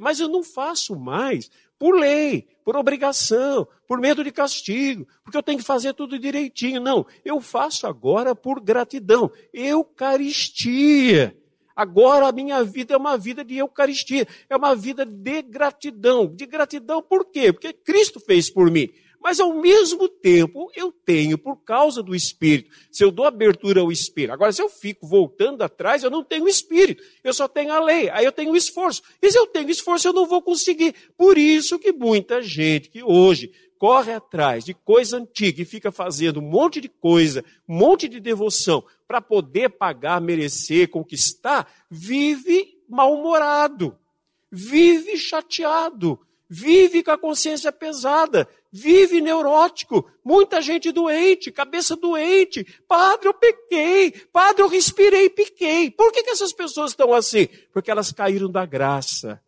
mas 0.00 0.20
eu 0.20 0.28
não 0.28 0.42
faço 0.42 0.94
mais 0.94 1.50
por 1.78 1.98
lei, 1.98 2.46
por 2.62 2.76
obrigação, 2.76 3.66
por 3.88 3.98
medo 3.98 4.22
de 4.22 4.30
castigo, 4.30 5.08
porque 5.24 5.38
eu 5.38 5.42
tenho 5.42 5.58
que 5.58 5.64
fazer 5.64 5.94
tudo 5.94 6.18
direitinho. 6.18 6.80
Não, 6.80 7.06
eu 7.24 7.40
faço 7.40 7.86
agora 7.86 8.34
por 8.34 8.60
gratidão. 8.60 9.32
Eucaristia. 9.52 11.34
Agora 11.74 12.28
a 12.28 12.32
minha 12.32 12.62
vida 12.62 12.94
é 12.94 12.96
uma 12.96 13.16
vida 13.16 13.44
de 13.44 13.56
Eucaristia, 13.56 14.26
é 14.48 14.56
uma 14.56 14.74
vida 14.74 15.04
de 15.04 15.42
gratidão. 15.42 16.26
De 16.26 16.46
gratidão 16.46 17.02
por 17.02 17.24
quê? 17.30 17.52
Porque 17.52 17.72
Cristo 17.72 18.20
fez 18.20 18.50
por 18.50 18.70
mim 18.70 18.90
mas 19.20 19.38
ao 19.38 19.54
mesmo 19.54 20.08
tempo 20.08 20.70
eu 20.74 20.90
tenho, 20.90 21.36
por 21.36 21.56
causa 21.56 22.02
do 22.02 22.14
Espírito, 22.14 22.70
se 22.90 23.04
eu 23.04 23.10
dou 23.10 23.26
abertura 23.26 23.82
ao 23.82 23.92
Espírito. 23.92 24.32
Agora, 24.32 24.50
se 24.50 24.62
eu 24.62 24.68
fico 24.68 25.06
voltando 25.06 25.62
atrás, 25.62 26.02
eu 26.02 26.10
não 26.10 26.24
tenho 26.24 26.48
Espírito, 26.48 27.02
eu 27.22 27.34
só 27.34 27.46
tenho 27.46 27.72
a 27.72 27.80
lei, 27.84 28.08
aí 28.08 28.24
eu 28.24 28.32
tenho 28.32 28.56
esforço. 28.56 29.02
E 29.20 29.30
se 29.30 29.38
eu 29.38 29.46
tenho 29.46 29.70
esforço, 29.70 30.08
eu 30.08 30.12
não 30.12 30.26
vou 30.26 30.40
conseguir. 30.40 30.94
Por 31.16 31.36
isso 31.36 31.78
que 31.78 31.92
muita 31.92 32.40
gente 32.40 32.88
que 32.88 33.02
hoje 33.02 33.52
corre 33.80 34.12
atrás 34.12 34.62
de 34.62 34.74
coisa 34.74 35.16
antiga 35.16 35.62
e 35.62 35.64
fica 35.64 35.90
fazendo 35.90 36.38
um 36.38 36.42
monte 36.42 36.82
de 36.82 36.88
coisa, 36.88 37.42
um 37.66 37.74
monte 37.78 38.08
de 38.08 38.20
devoção, 38.20 38.84
para 39.08 39.22
poder 39.22 39.70
pagar, 39.70 40.20
merecer, 40.20 40.90
conquistar, 40.90 41.66
vive 41.90 42.78
mal-humorado, 42.86 43.96
vive 44.52 45.16
chateado, 45.16 46.20
vive 46.46 47.02
com 47.02 47.10
a 47.10 47.16
consciência 47.16 47.72
pesada, 47.72 48.46
vive 48.70 49.18
neurótico, 49.22 50.06
muita 50.22 50.60
gente 50.60 50.92
doente, 50.92 51.50
cabeça 51.50 51.96
doente. 51.96 52.66
Padre, 52.86 53.28
eu 53.28 53.34
pequei. 53.34 54.10
Padre, 54.30 54.62
eu 54.62 54.68
respirei 54.68 55.24
e 55.24 55.30
piquei. 55.30 55.90
Por 55.90 56.12
que, 56.12 56.22
que 56.22 56.30
essas 56.30 56.52
pessoas 56.52 56.90
estão 56.90 57.14
assim? 57.14 57.48
Porque 57.72 57.90
elas 57.90 58.12
caíram 58.12 58.50
da 58.50 58.66
graça. 58.66 59.40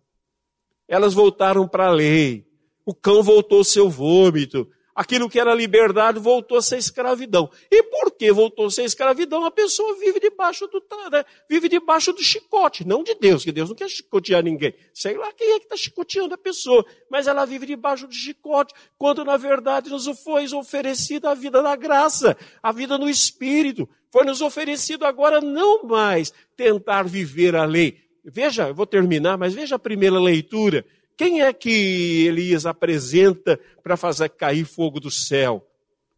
Elas 0.89 1.13
voltaram 1.13 1.69
para 1.69 1.89
a 1.89 1.93
lei. 1.93 2.51
O 2.85 2.95
cão 2.95 3.23
voltou 3.23 3.59
ao 3.59 3.65
seu 3.65 3.89
vômito. 3.89 4.69
Aquilo 4.95 5.29
que 5.29 5.41
era 5.41 5.55
liberdade 5.55 6.19
voltou 6.19 6.59
a 6.59 6.63
ser 6.63 6.77
escravidão. 6.77 7.51
E 7.71 7.83
por 7.83 8.11
que 8.11 8.31
voltou 8.31 8.67
a 8.67 8.71
ser 8.71 8.85
escravidão? 8.85 9.45
A 9.47 9.51
pessoa 9.51 9.99
vive 9.99 10.21
debaixo 10.21 10.67
do, 10.67 10.83
né? 11.11 11.25
vive 11.49 11.67
debaixo 11.67 12.13
do 12.13 12.23
chicote, 12.23 12.87
não 12.87 13.03
de 13.03 13.15
Deus, 13.15 13.43
que 13.43 13.51
Deus 13.51 13.71
não 13.71 13.77
quer 13.77 13.89
chicotear 13.89 14.43
ninguém. 14.43 14.75
Sei 14.93 15.17
lá 15.17 15.33
quem 15.33 15.53
é 15.53 15.59
que 15.59 15.65
está 15.65 15.77
chicoteando 15.79 16.35
a 16.35 16.39
pessoa, 16.39 16.85
mas 17.11 17.27
ela 17.27 17.47
vive 17.47 17.65
debaixo 17.65 18.07
do 18.07 18.13
chicote, 18.13 18.75
quando 18.99 19.25
na 19.25 19.39
verdade 19.39 19.89
nos 19.89 20.07
foi 20.23 20.47
oferecida 20.53 21.31
a 21.31 21.35
vida 21.35 21.63
da 21.63 21.75
graça, 21.75 22.37
a 22.63 22.71
vida 22.71 22.99
no 22.99 23.09
Espírito. 23.09 23.89
Foi 24.11 24.27
nos 24.27 24.43
oferecido 24.43 25.07
agora 25.07 25.41
não 25.41 25.85
mais 25.85 26.35
tentar 26.55 27.05
viver 27.05 27.57
a 27.57 27.65
lei. 27.65 27.99
Veja, 28.23 28.69
eu 28.69 28.75
vou 28.75 28.87
terminar, 28.87 29.39
mas 29.39 29.55
veja 29.55 29.77
a 29.77 29.79
primeira 29.79 30.21
leitura. 30.21 30.85
Quem 31.23 31.41
é 31.41 31.53
que 31.53 32.27
Elias 32.27 32.67
apresenta 32.67 33.57
para 33.81 33.97
fazer 33.97 34.29
cair 34.31 34.65
fogo 34.65 34.99
do 34.99 35.09
céu? 35.09 35.65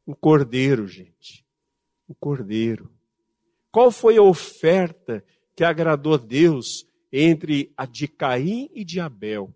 Um 0.06 0.14
cordeiro, 0.14 0.88
gente. 0.88 1.44
Um 2.08 2.14
cordeiro. 2.14 2.90
Qual 3.70 3.90
foi 3.90 4.16
a 4.16 4.22
oferta 4.22 5.22
que 5.54 5.62
agradou 5.62 6.14
a 6.14 6.16
Deus 6.16 6.86
entre 7.12 7.70
a 7.76 7.84
de 7.84 8.08
Caim 8.08 8.70
e 8.72 8.82
de 8.82 8.98
Abel? 8.98 9.54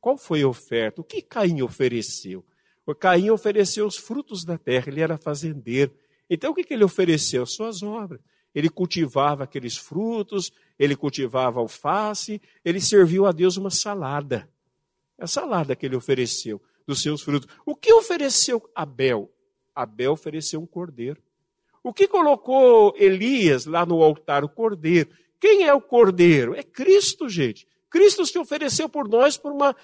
Qual 0.00 0.16
foi 0.16 0.40
a 0.40 0.48
oferta? 0.48 1.02
O 1.02 1.04
que 1.04 1.20
Caim 1.20 1.60
ofereceu? 1.60 2.42
O 2.86 2.94
Caim 2.94 3.28
ofereceu 3.28 3.86
os 3.86 3.98
frutos 3.98 4.42
da 4.42 4.56
terra, 4.56 4.88
ele 4.88 5.02
era 5.02 5.18
fazendeiro. 5.18 5.94
Então 6.30 6.52
o 6.52 6.54
que, 6.54 6.64
que 6.64 6.72
ele 6.72 6.84
ofereceu? 6.84 7.44
Suas 7.44 7.82
obras. 7.82 8.22
Ele 8.54 8.70
cultivava 8.70 9.44
aqueles 9.44 9.76
frutos, 9.76 10.50
ele 10.78 10.96
cultivava 10.96 11.60
alface, 11.60 12.40
ele 12.64 12.80
serviu 12.80 13.26
a 13.26 13.32
Deus 13.32 13.58
uma 13.58 13.68
salada. 13.68 14.48
É 15.18 15.26
salada 15.26 15.74
que 15.74 15.84
ele 15.84 15.96
ofereceu 15.96 16.62
dos 16.86 17.02
seus 17.02 17.20
frutos. 17.20 17.48
O 17.66 17.74
que 17.74 17.92
ofereceu 17.92 18.62
Abel? 18.74 19.30
Abel 19.74 20.12
ofereceu 20.12 20.60
um 20.60 20.66
cordeiro. 20.66 21.20
O 21.82 21.92
que 21.92 22.06
colocou 22.06 22.94
Elias 22.96 23.66
lá 23.66 23.84
no 23.84 24.02
altar? 24.02 24.44
O 24.44 24.48
cordeiro. 24.48 25.10
Quem 25.40 25.64
é 25.64 25.74
o 25.74 25.80
cordeiro? 25.80 26.54
É 26.54 26.62
Cristo, 26.62 27.28
gente. 27.28 27.66
Cristo 27.90 28.26
se 28.26 28.38
ofereceu 28.38 28.88
por 28.88 29.08
nós 29.08 29.36
por 29.36 29.52
uma, 29.52 29.74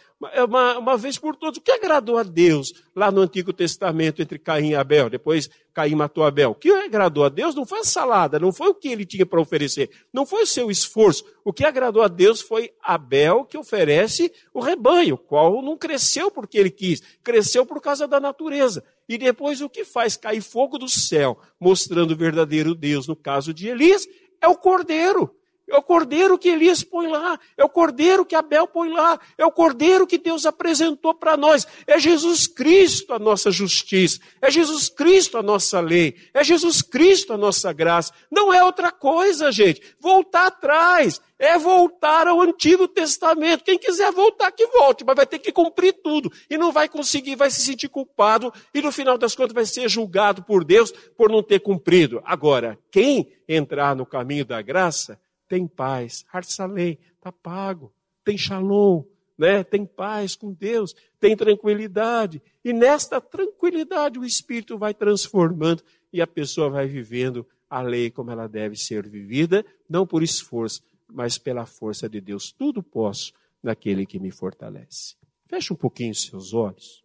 uma, 0.46 0.78
uma 0.78 0.96
vez 0.96 1.18
por 1.18 1.36
todas. 1.36 1.56
O 1.58 1.60
que 1.60 1.72
agradou 1.72 2.18
a 2.18 2.22
Deus 2.22 2.72
lá 2.94 3.10
no 3.10 3.22
Antigo 3.22 3.52
Testamento 3.52 4.20
entre 4.20 4.38
Caim 4.38 4.70
e 4.70 4.74
Abel? 4.74 5.08
Depois 5.08 5.48
Caim 5.72 5.94
matou 5.94 6.24
Abel. 6.24 6.50
O 6.50 6.54
que 6.54 6.70
agradou 6.70 7.24
a 7.24 7.28
Deus 7.28 7.54
não 7.54 7.64
foi 7.64 7.80
a 7.80 7.84
salada, 7.84 8.38
não 8.38 8.52
foi 8.52 8.68
o 8.68 8.74
que 8.74 8.88
ele 8.88 9.04
tinha 9.04 9.24
para 9.24 9.40
oferecer, 9.40 9.90
não 10.12 10.26
foi 10.26 10.42
o 10.42 10.46
seu 10.46 10.70
esforço. 10.70 11.24
O 11.44 11.52
que 11.52 11.64
agradou 11.64 12.02
a 12.02 12.08
Deus 12.08 12.40
foi 12.40 12.70
Abel 12.82 13.44
que 13.44 13.58
oferece 13.58 14.32
o 14.52 14.60
rebanho, 14.60 15.16
qual 15.16 15.62
não 15.62 15.76
cresceu 15.76 16.30
porque 16.30 16.58
ele 16.58 16.70
quis, 16.70 17.02
cresceu 17.22 17.64
por 17.64 17.80
causa 17.80 18.06
da 18.06 18.20
natureza. 18.20 18.84
E 19.08 19.18
depois 19.18 19.60
o 19.60 19.68
que 19.68 19.84
faz 19.84 20.16
cair 20.16 20.42
fogo 20.42 20.78
do 20.78 20.88
céu, 20.88 21.38
mostrando 21.58 22.12
o 22.12 22.16
verdadeiro 22.16 22.74
Deus, 22.74 23.06
no 23.06 23.16
caso 23.16 23.52
de 23.52 23.68
Elias, 23.68 24.06
é 24.40 24.48
o 24.48 24.56
cordeiro. 24.56 25.34
É 25.68 25.76
o 25.76 25.82
cordeiro 25.82 26.38
que 26.38 26.48
Elias 26.48 26.84
põe 26.84 27.06
lá, 27.06 27.38
é 27.56 27.64
o 27.64 27.68
cordeiro 27.68 28.24
que 28.24 28.34
Abel 28.34 28.66
põe 28.66 28.90
lá, 28.90 29.18
é 29.38 29.46
o 29.46 29.50
cordeiro 29.50 30.06
que 30.06 30.18
Deus 30.18 30.44
apresentou 30.44 31.14
para 31.14 31.36
nós. 31.36 31.66
É 31.86 31.98
Jesus 31.98 32.46
Cristo 32.46 33.14
a 33.14 33.18
nossa 33.18 33.50
justiça, 33.50 34.20
é 34.42 34.50
Jesus 34.50 34.90
Cristo 34.90 35.38
a 35.38 35.42
nossa 35.42 35.80
lei, 35.80 36.16
é 36.34 36.44
Jesus 36.44 36.82
Cristo 36.82 37.32
a 37.32 37.38
nossa 37.38 37.72
graça. 37.72 38.12
Não 38.30 38.52
é 38.52 38.62
outra 38.62 38.92
coisa, 38.92 39.50
gente. 39.50 39.80
Voltar 39.98 40.48
atrás 40.48 41.20
é 41.38 41.58
voltar 41.58 42.26
ao 42.26 42.40
Antigo 42.40 42.86
Testamento. 42.86 43.64
Quem 43.64 43.78
quiser 43.78 44.12
voltar, 44.12 44.52
que 44.52 44.66
volte, 44.66 45.04
mas 45.04 45.16
vai 45.16 45.26
ter 45.26 45.38
que 45.38 45.52
cumprir 45.52 45.94
tudo. 46.02 46.30
E 46.48 46.56
não 46.56 46.72
vai 46.72 46.88
conseguir, 46.88 47.36
vai 47.36 47.50
se 47.50 47.62
sentir 47.62 47.88
culpado 47.88 48.52
e 48.72 48.80
no 48.80 48.92
final 48.92 49.18
das 49.18 49.34
contas 49.34 49.52
vai 49.52 49.66
ser 49.66 49.88
julgado 49.88 50.42
por 50.42 50.64
Deus 50.64 50.92
por 51.16 51.30
não 51.30 51.42
ter 51.42 51.60
cumprido. 51.60 52.22
Agora, 52.24 52.78
quem 52.90 53.32
entrar 53.48 53.94
no 53.94 54.06
caminho 54.06 54.44
da 54.44 54.60
graça, 54.62 55.18
tem 55.48 55.66
paz. 55.66 56.24
Harsalei, 56.32 56.98
está 57.16 57.30
pago. 57.30 57.92
Tem 58.24 58.38
shalom, 58.38 59.04
né? 59.36 59.62
tem 59.62 59.84
paz 59.84 60.34
com 60.34 60.52
Deus, 60.52 60.94
tem 61.20 61.36
tranquilidade. 61.36 62.42
E 62.64 62.72
nesta 62.72 63.20
tranquilidade 63.20 64.18
o 64.18 64.24
Espírito 64.24 64.78
vai 64.78 64.94
transformando 64.94 65.82
e 66.12 66.22
a 66.22 66.26
pessoa 66.26 66.70
vai 66.70 66.86
vivendo 66.86 67.46
a 67.68 67.82
lei 67.82 68.10
como 68.10 68.30
ela 68.30 68.46
deve 68.46 68.76
ser 68.76 69.08
vivida, 69.08 69.64
não 69.88 70.06
por 70.06 70.22
esforço, 70.22 70.82
mas 71.12 71.36
pela 71.36 71.66
força 71.66 72.08
de 72.08 72.20
Deus. 72.20 72.52
Tudo 72.52 72.82
posso 72.82 73.32
naquele 73.62 74.06
que 74.06 74.18
me 74.18 74.30
fortalece. 74.30 75.16
Feche 75.46 75.72
um 75.72 75.76
pouquinho 75.76 76.14
seus 76.14 76.54
olhos. 76.54 77.04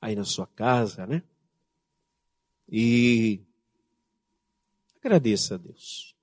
Aí 0.00 0.16
na 0.16 0.24
sua 0.24 0.46
casa, 0.46 1.06
né? 1.06 1.22
E 2.68 3.40
agradeça 4.96 5.56
a 5.56 5.58
Deus. 5.58 6.16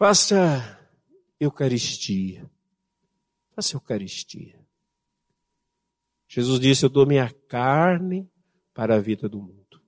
Faça 0.00 0.80
Eucaristia. 1.38 2.50
Faça 3.54 3.76
Eucaristia. 3.76 4.58
Jesus 6.26 6.58
disse: 6.58 6.86
Eu 6.86 6.88
dou 6.88 7.04
minha 7.04 7.30
carne 7.30 8.26
para 8.72 8.96
a 8.96 8.98
vida 8.98 9.28
do 9.28 9.42
mundo. 9.42 9.82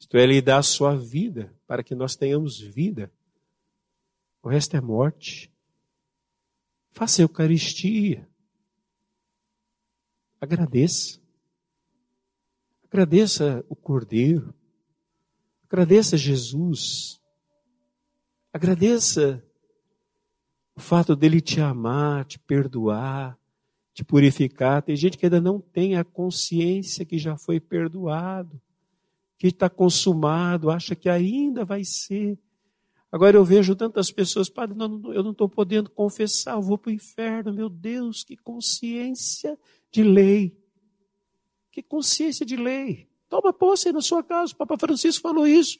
Isto 0.00 0.16
é, 0.16 0.24
Ele 0.24 0.42
dá 0.42 0.58
a 0.58 0.64
sua 0.64 0.96
vida 0.96 1.56
para 1.64 1.84
que 1.84 1.94
nós 1.94 2.16
tenhamos 2.16 2.58
vida. 2.58 3.12
O 4.42 4.48
resto 4.48 4.76
é 4.76 4.80
morte. 4.80 5.48
Faça 6.90 7.22
Eucaristia. 7.22 8.28
Agradeça. 10.40 11.20
Agradeça 12.82 13.64
o 13.68 13.76
Cordeiro. 13.76 14.52
Agradeça 15.68 16.16
Jesus 16.16 17.15
Agradeça 18.56 19.44
o 20.74 20.80
fato 20.80 21.14
dele 21.14 21.42
te 21.42 21.60
amar, 21.60 22.24
te 22.24 22.38
perdoar, 22.38 23.38
te 23.92 24.02
purificar. 24.02 24.80
Tem 24.80 24.96
gente 24.96 25.18
que 25.18 25.26
ainda 25.26 25.42
não 25.42 25.60
tem 25.60 25.94
a 25.94 26.02
consciência 26.02 27.04
que 27.04 27.18
já 27.18 27.36
foi 27.36 27.60
perdoado, 27.60 28.58
que 29.36 29.48
está 29.48 29.68
consumado, 29.68 30.70
acha 30.70 30.96
que 30.96 31.10
ainda 31.10 31.66
vai 31.66 31.84
ser. 31.84 32.38
Agora 33.12 33.36
eu 33.36 33.44
vejo 33.44 33.76
tantas 33.76 34.10
pessoas, 34.10 34.48
padre, 34.48 34.74
não, 34.74 35.12
eu 35.12 35.22
não 35.22 35.32
estou 35.32 35.50
podendo 35.50 35.90
confessar, 35.90 36.54
eu 36.54 36.62
vou 36.62 36.78
para 36.78 36.88
o 36.88 36.94
inferno. 36.94 37.52
Meu 37.52 37.68
Deus, 37.68 38.24
que 38.24 38.38
consciência 38.38 39.58
de 39.92 40.02
lei. 40.02 40.58
Que 41.70 41.82
consciência 41.82 42.46
de 42.46 42.56
lei. 42.56 43.06
Toma 43.28 43.52
posse 43.52 43.92
na 43.92 44.00
sua 44.00 44.24
casa. 44.24 44.54
O 44.54 44.56
Papa 44.56 44.78
Francisco 44.78 45.20
falou 45.20 45.46
isso. 45.46 45.78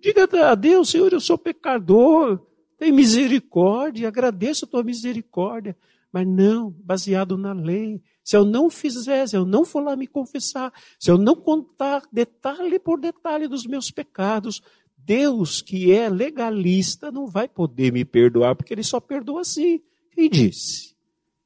Diga 0.00 0.28
a 0.50 0.54
Deus, 0.54 0.90
Senhor, 0.90 1.12
eu 1.12 1.20
sou 1.20 1.38
pecador, 1.38 2.40
tem 2.78 2.92
misericórdia, 2.92 4.08
agradeço 4.08 4.64
a 4.64 4.68
tua 4.68 4.82
misericórdia. 4.82 5.76
Mas 6.12 6.26
não, 6.26 6.70
baseado 6.82 7.36
na 7.36 7.52
lei. 7.52 8.00
se 8.24 8.36
eu 8.36 8.44
não 8.44 8.70
fizer, 8.70 9.26
se 9.26 9.36
eu 9.36 9.44
não 9.44 9.64
for 9.64 9.82
lá 9.82 9.94
me 9.94 10.06
confessar, 10.06 10.72
se 10.98 11.10
eu 11.10 11.18
não 11.18 11.36
contar 11.36 12.02
detalhe 12.12 12.78
por 12.78 12.98
detalhe 12.98 13.46
dos 13.46 13.66
meus 13.66 13.90
pecados, 13.90 14.62
Deus, 14.96 15.62
que 15.62 15.92
é 15.92 16.08
legalista, 16.08 17.12
não 17.12 17.26
vai 17.26 17.48
poder 17.48 17.92
me 17.92 18.04
perdoar, 18.04 18.56
porque 18.56 18.74
ele 18.74 18.82
só 18.82 18.98
perdoa 18.98 19.42
assim. 19.42 19.80
Quem 20.10 20.28
disse? 20.28 20.96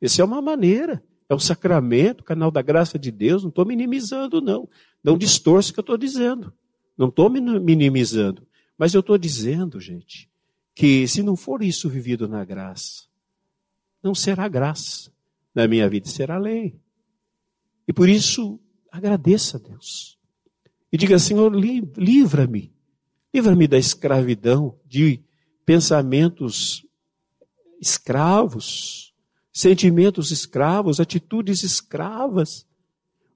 Essa 0.01 0.23
é 0.23 0.25
uma 0.25 0.41
maneira, 0.41 1.03
é 1.29 1.35
um 1.35 1.39
sacramento, 1.39 2.25
canal 2.25 2.51
da 2.51 2.63
graça 2.63 2.99
de 2.99 3.11
Deus, 3.11 3.43
não 3.43 3.51
estou 3.51 3.67
minimizando, 3.67 4.41
não. 4.41 4.69
Não 5.05 5.19
distorce 5.19 5.71
o 5.71 5.75
que 5.75 5.81
eu 5.81 5.83
estou 5.83 5.99
dizendo. 5.99 6.53
Não 6.97 7.09
estou 7.09 7.31
minimizando. 7.31 8.47
Mas 8.77 8.95
eu 8.95 9.01
estou 9.01 9.19
dizendo, 9.19 9.79
gente, 9.81 10.31
que 10.75 11.07
se 11.07 11.23
não 11.23 11.37
for 11.37 11.63
isso 11.63 11.89
vivido 11.89 12.27
na 12.27 12.45
graça, 12.45 13.05
não 14.03 14.15
será 14.15 14.49
graça 14.49 15.13
na 15.55 15.69
minha 15.69 15.89
vida, 15.89 16.09
será 16.09 16.39
lei. 16.39 16.81
E 17.87 17.93
por 17.93 18.09
isso, 18.09 18.59
agradeça 18.91 19.57
a 19.57 19.61
Deus. 19.61 20.19
E 20.93 20.97
diga, 20.97 21.19
Senhor, 21.19 21.55
livra-me. 21.55 22.73
Livra-me 23.33 23.69
da 23.69 23.79
escravidão, 23.79 24.79
de 24.87 25.23
pensamentos 25.65 26.85
escravos, 27.81 29.15
sentimentos 29.53 30.31
escravos, 30.31 31.01
atitudes 31.01 31.63
escravas. 31.63 32.67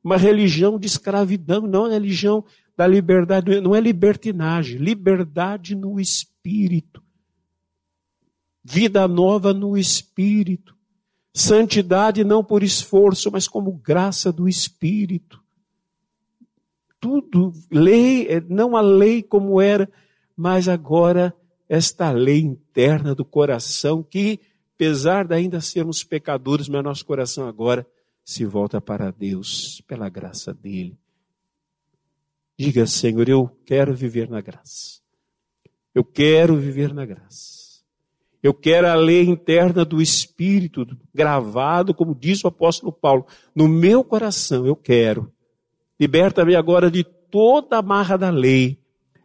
Uma 0.03 0.17
religião 0.17 0.79
de 0.79 0.87
escravidão, 0.87 1.67
não 1.67 1.87
é 1.87 1.91
religião 1.91 2.45
da 2.77 2.87
liberdade, 2.87 3.61
não 3.61 3.75
é 3.75 3.81
libertinagem, 3.81 4.79
liberdade 4.79 5.75
no 5.75 6.01
espírito. 6.01 7.03
Vida 8.63 9.07
nova 9.07 9.53
no 9.53 9.77
espírito. 9.77 10.75
Santidade 11.37 12.23
não 12.23 12.45
por 12.45 12.63
esforço, 12.63 13.31
mas 13.33 13.49
como 13.49 13.73
graça 13.73 14.33
do 14.33 14.49
Espírito. 14.49 15.43
Tudo, 17.01 17.53
lei, 17.71 18.29
não 18.49 18.77
a 18.77 18.81
lei 18.81 19.21
como 19.21 19.61
era, 19.61 19.91
mas 20.37 20.69
agora 20.69 21.35
esta 21.69 22.13
lei 22.13 22.41
interna 22.41 23.15
do 23.17 23.25
coração 23.25 24.01
que, 24.01 24.41
apesar 24.75 25.27
de 25.27 25.35
ainda 25.35 25.61
sermos 25.61 26.05
pecadores, 26.05 26.69
mas 26.69 26.85
nosso 26.85 27.05
coração 27.05 27.49
agora 27.49 27.85
se 28.25 28.47
volta 28.47 28.81
para 28.81 29.11
Deus 29.11 29.83
pela 29.89 30.09
graça 30.09 30.55
dele. 30.55 30.97
Diga, 32.59 32.87
Senhor, 32.87 33.29
eu 33.29 33.51
quero 33.67 33.95
viver 33.95 34.29
na 34.29 34.41
graça. 34.41 35.01
Eu 35.95 36.05
quero 36.05 36.57
viver 36.57 36.93
na 36.93 37.05
graça. 37.05 37.83
Eu 38.43 38.53
quero 38.53 38.87
a 38.87 38.95
lei 38.95 39.23
interna 39.23 39.85
do 39.85 40.03
Espírito 40.03 40.87
gravado, 41.15 41.95
como 41.95 42.15
diz 42.15 42.45
o 42.45 42.49
apóstolo 42.49 42.93
Paulo, 42.93 43.27
no 43.55 43.67
meu 43.67 44.05
coração. 44.05 44.67
Eu 44.67 44.77
quero. 44.77 45.33
Liberta-me 45.99 46.55
agora 46.55 46.91
de 46.91 47.03
toda 47.03 47.79
a 47.79 47.83
marra 47.83 48.17
da 48.17 48.31
lei. 48.31 48.79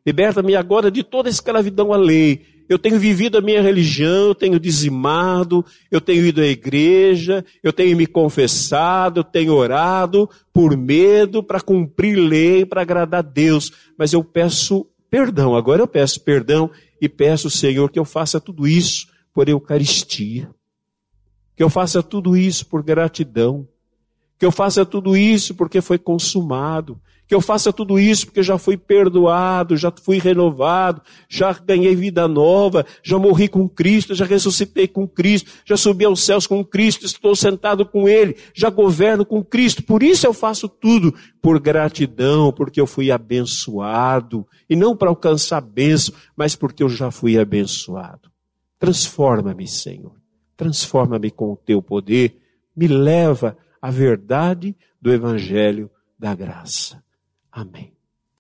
Liberta-me 0.06 0.56
agora 0.56 0.90
de 0.90 1.04
toda 1.04 1.30
escravidão 1.30 1.92
à 1.92 1.98
lei. 1.98 2.46
Eu 2.70 2.78
tenho 2.78 3.00
vivido 3.00 3.36
a 3.36 3.42
minha 3.42 3.64
religião, 3.64 4.28
eu 4.28 4.36
tenho 4.36 4.60
dizimado, 4.60 5.66
eu 5.90 6.00
tenho 6.00 6.24
ido 6.24 6.40
à 6.40 6.46
igreja, 6.46 7.44
eu 7.64 7.74
tenho 7.74 7.98
me 7.98 8.06
confessado, 8.06 9.22
eu 9.22 9.24
tenho 9.24 9.56
orado 9.56 10.30
por 10.54 10.78
medo, 10.78 11.42
para 11.42 11.60
cumprir 11.60 12.16
lei, 12.16 12.64
para 12.64 12.84
agradar 12.84 13.20
a 13.20 13.28
Deus. 13.28 13.72
Mas 13.98 14.14
eu 14.14 14.24
peço 14.24 14.86
perdão, 15.10 15.56
agora 15.56 15.82
eu 15.82 15.88
peço 15.88 16.22
perdão 16.22 16.70
e 17.02 17.10
peço, 17.10 17.50
Senhor, 17.50 17.90
que 17.90 17.98
eu 17.98 18.06
faça 18.06 18.40
tudo 18.40 18.68
isso 18.68 19.08
por 19.34 19.50
Eucaristia, 19.50 20.48
que 21.56 21.64
eu 21.64 21.72
faça 21.72 22.04
tudo 22.04 22.38
isso 22.38 22.68
por 22.68 22.84
gratidão, 22.84 23.68
que 24.38 24.46
eu 24.46 24.52
faça 24.52 24.86
tudo 24.86 25.18
isso 25.18 25.56
porque 25.56 25.82
foi 25.82 25.98
consumado, 25.98 27.02
que 27.30 27.36
eu 27.36 27.42
faça 27.42 27.72
tudo 27.72 28.00
isso 28.00 28.26
porque 28.26 28.42
já 28.42 28.58
fui 28.58 28.76
perdoado, 28.76 29.78
já 29.78 29.94
fui 30.04 30.18
renovado, 30.18 31.00
já 31.30 31.54
ganhei 31.54 31.96
vida 31.96 32.28
nova, 32.28 32.84
já 33.04 33.20
morri 33.20 33.48
com 33.48 33.70
Cristo, 33.70 34.16
já 34.16 34.26
ressuscitei 34.26 34.88
com 34.88 35.08
Cristo, 35.08 35.52
já 35.64 35.78
subi 35.78 36.06
aos 36.06 36.26
céus 36.26 36.48
com 36.48 36.66
Cristo, 36.66 37.06
estou 37.06 37.36
sentado 37.36 37.86
com 37.86 38.10
Ele, 38.10 38.36
já 38.52 38.72
governo 38.72 39.24
com 39.24 39.44
Cristo. 39.44 39.84
Por 39.84 40.02
isso 40.02 40.26
eu 40.26 40.34
faço 40.34 40.68
tudo 40.68 41.14
por 41.40 41.60
gratidão, 41.60 42.52
porque 42.52 42.82
eu 42.82 42.88
fui 42.88 43.12
abençoado, 43.12 44.44
e 44.68 44.76
não 44.76 44.98
para 44.98 45.10
alcançar 45.10 45.62
bênção, 45.62 46.16
mas 46.36 46.56
porque 46.56 46.82
eu 46.82 46.90
já 46.90 47.12
fui 47.12 47.38
abençoado. 47.38 48.32
Transforma-me, 48.80 49.68
Senhor. 49.68 50.16
Transforma-me 50.58 51.30
com 51.30 51.54
o 51.54 51.58
teu 51.58 51.80
poder. 51.80 52.40
Me 52.76 52.88
leva 52.88 53.56
à 53.80 53.92
verdade 53.92 54.76
do 55.00 55.14
Evangelho 55.14 55.92
da 56.18 56.34
graça. 56.34 57.04
Amém. 57.52 57.99